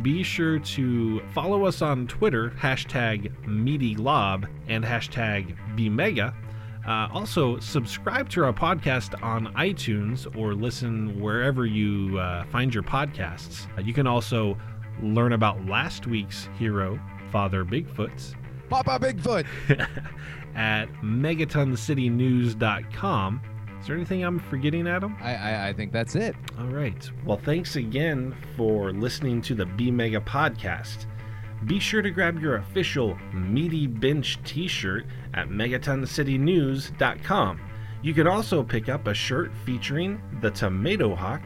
be 0.03 0.23
sure 0.23 0.59
to 0.59 1.21
follow 1.33 1.65
us 1.65 1.81
on 1.81 2.07
Twitter, 2.07 2.51
hashtag 2.51 3.33
MeatyGlob 3.47 4.47
and 4.69 4.85
hashtag 4.85 5.57
BMega. 5.75 6.35
Uh, 6.87 7.09
also, 7.13 7.59
subscribe 7.61 8.29
to 8.31 8.45
our 8.45 8.53
podcast 8.53 9.21
on 9.23 9.47
iTunes 9.55 10.27
or 10.37 10.53
listen 10.55 11.19
wherever 11.19 11.65
you 11.65 12.19
uh, 12.19 12.45
find 12.45 12.75
your 12.75 12.83
podcasts. 12.83 13.67
Uh, 13.77 13.81
you 13.81 13.95
can 13.95 14.07
also 14.07 14.59
learn 15.03 15.33
about 15.33 15.65
last 15.67 16.07
week's 16.07 16.51
hero, 16.59 17.01
Father 17.33 17.65
Bigfoot, 17.65 18.35
Papa 18.69 18.99
Bigfoot. 19.01 19.47
at 20.55 20.93
megatoncitynews.com. 21.03 23.41
Is 23.81 23.87
there 23.87 23.97
anything 23.97 24.25
I'm 24.25 24.39
forgetting, 24.39 24.87
Adam? 24.89 25.17
I, 25.21 25.35
I 25.35 25.69
I 25.69 25.73
think 25.73 25.93
that's 25.93 26.15
it. 26.15 26.37
All 26.59 26.67
right. 26.67 27.11
Well, 27.25 27.39
thanks 27.39 27.77
again 27.77 28.35
for 28.57 28.93
listening 28.93 29.41
to 29.43 29.55
the 29.55 29.67
B 29.67 29.91
Mega 29.91 30.21
podcast. 30.21 31.07
Be 31.67 31.81
sure 31.81 32.03
to 32.03 32.11
grab 32.11 32.41
your 32.41 32.57
official 32.57 33.17
Meaty 33.33 33.87
Bench 33.87 34.39
t 34.45 34.69
shirt 34.69 35.07
at 35.35 35.49
megatoncitynews.com. 35.49 37.61
You 38.03 38.15
can 38.15 38.29
also 38.29 38.63
pick 38.63 38.89
up 38.89 39.09
a 39.09 39.15
shirt 39.15 39.51
featuring 39.65 40.21
the 40.41 40.51
Tomato 40.51 41.15
Hawk 41.17 41.43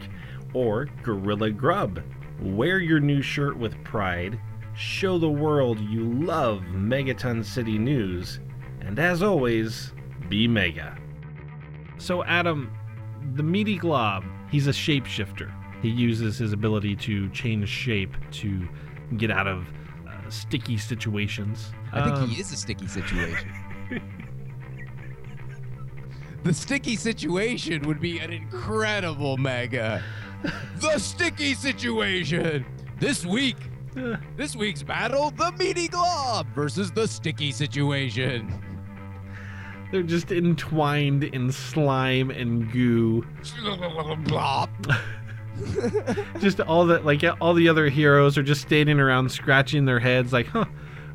or 0.53 0.87
Gorilla 1.03 1.51
Grub. 1.51 2.03
Wear 2.40 2.79
your 2.79 3.01
new 3.01 3.23
shirt 3.23 3.57
with 3.57 3.83
pride. 3.85 4.38
Show 4.75 5.18
the 5.18 5.31
world 5.31 5.81
you 5.81 6.12
love 6.12 6.61
Megaton 6.73 7.45
City 7.45 7.79
News. 7.79 8.40
And 8.81 8.99
as 8.99 9.23
always, 9.23 9.92
be 10.29 10.49
mega. 10.49 10.97
So, 12.02 12.24
Adam, 12.24 12.72
the 13.36 13.44
meaty 13.44 13.76
glob, 13.78 14.24
he's 14.50 14.66
a 14.66 14.72
shapeshifter. 14.72 15.52
He 15.82 15.88
uses 15.88 16.36
his 16.36 16.52
ability 16.52 16.96
to 16.96 17.28
change 17.30 17.68
shape 17.68 18.16
to 18.32 18.68
get 19.16 19.30
out 19.30 19.46
of 19.46 19.68
uh, 20.08 20.28
sticky 20.28 20.78
situations. 20.78 21.70
I 21.92 22.02
think 22.02 22.16
Um, 22.16 22.28
he 22.28 22.40
is 22.40 22.52
a 22.52 22.56
sticky 22.56 22.88
situation. 22.88 23.52
the 26.42 26.52
sticky 26.52 26.96
situation 26.96 27.82
would 27.86 28.00
be 28.00 28.18
an 28.18 28.32
incredible 28.32 29.36
mega. 29.36 30.02
the 30.80 30.98
sticky 30.98 31.54
situation. 31.54 32.66
This 32.98 33.24
week, 33.24 33.56
this 34.36 34.56
week's 34.56 34.82
battle, 34.82 35.30
the 35.30 35.52
meaty 35.52 35.86
glob 35.86 36.48
versus 36.52 36.90
the 36.90 37.06
sticky 37.06 37.52
situation. 37.52 38.52
They're 39.92 40.02
just 40.02 40.33
entwined 40.33 41.22
in 41.22 41.52
slime 41.52 42.31
and 42.31 42.72
goo. 42.72 43.22
Just 46.40 46.61
all 46.61 46.87
the 46.87 46.98
like 47.00 47.22
all 47.40 47.52
the 47.52 47.68
other 47.68 47.88
heroes 47.88 48.38
are 48.38 48.42
just 48.42 48.62
standing 48.62 48.98
around 48.98 49.31
scratching 49.31 49.85
their 49.85 50.00
heads, 50.00 50.33
like, 50.33 50.46
huh, 50.46 50.64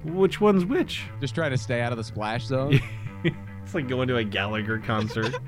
which 0.05 0.39
one's 0.39 0.63
which? 0.63 1.05
Just 1.19 1.33
trying 1.33 1.51
to 1.51 1.57
stay 1.57 1.81
out 1.81 1.91
of 1.91 1.97
the 1.97 2.03
splash 2.03 2.45
zone. 2.45 2.79
It's 3.63 3.75
like 3.75 3.89
going 3.89 4.07
to 4.07 4.15
a 4.15 4.23
Gallagher 4.23 4.79
concert. 4.79 5.35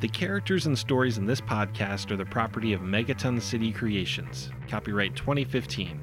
The 0.00 0.08
characters 0.08 0.66
and 0.66 0.78
stories 0.78 1.16
in 1.16 1.24
this 1.24 1.40
podcast 1.40 2.10
are 2.10 2.16
the 2.16 2.26
property 2.26 2.74
of 2.74 2.82
Megaton 2.82 3.40
City 3.40 3.72
Creations. 3.72 4.50
Copyright 4.68 5.16
2015. 5.16 5.98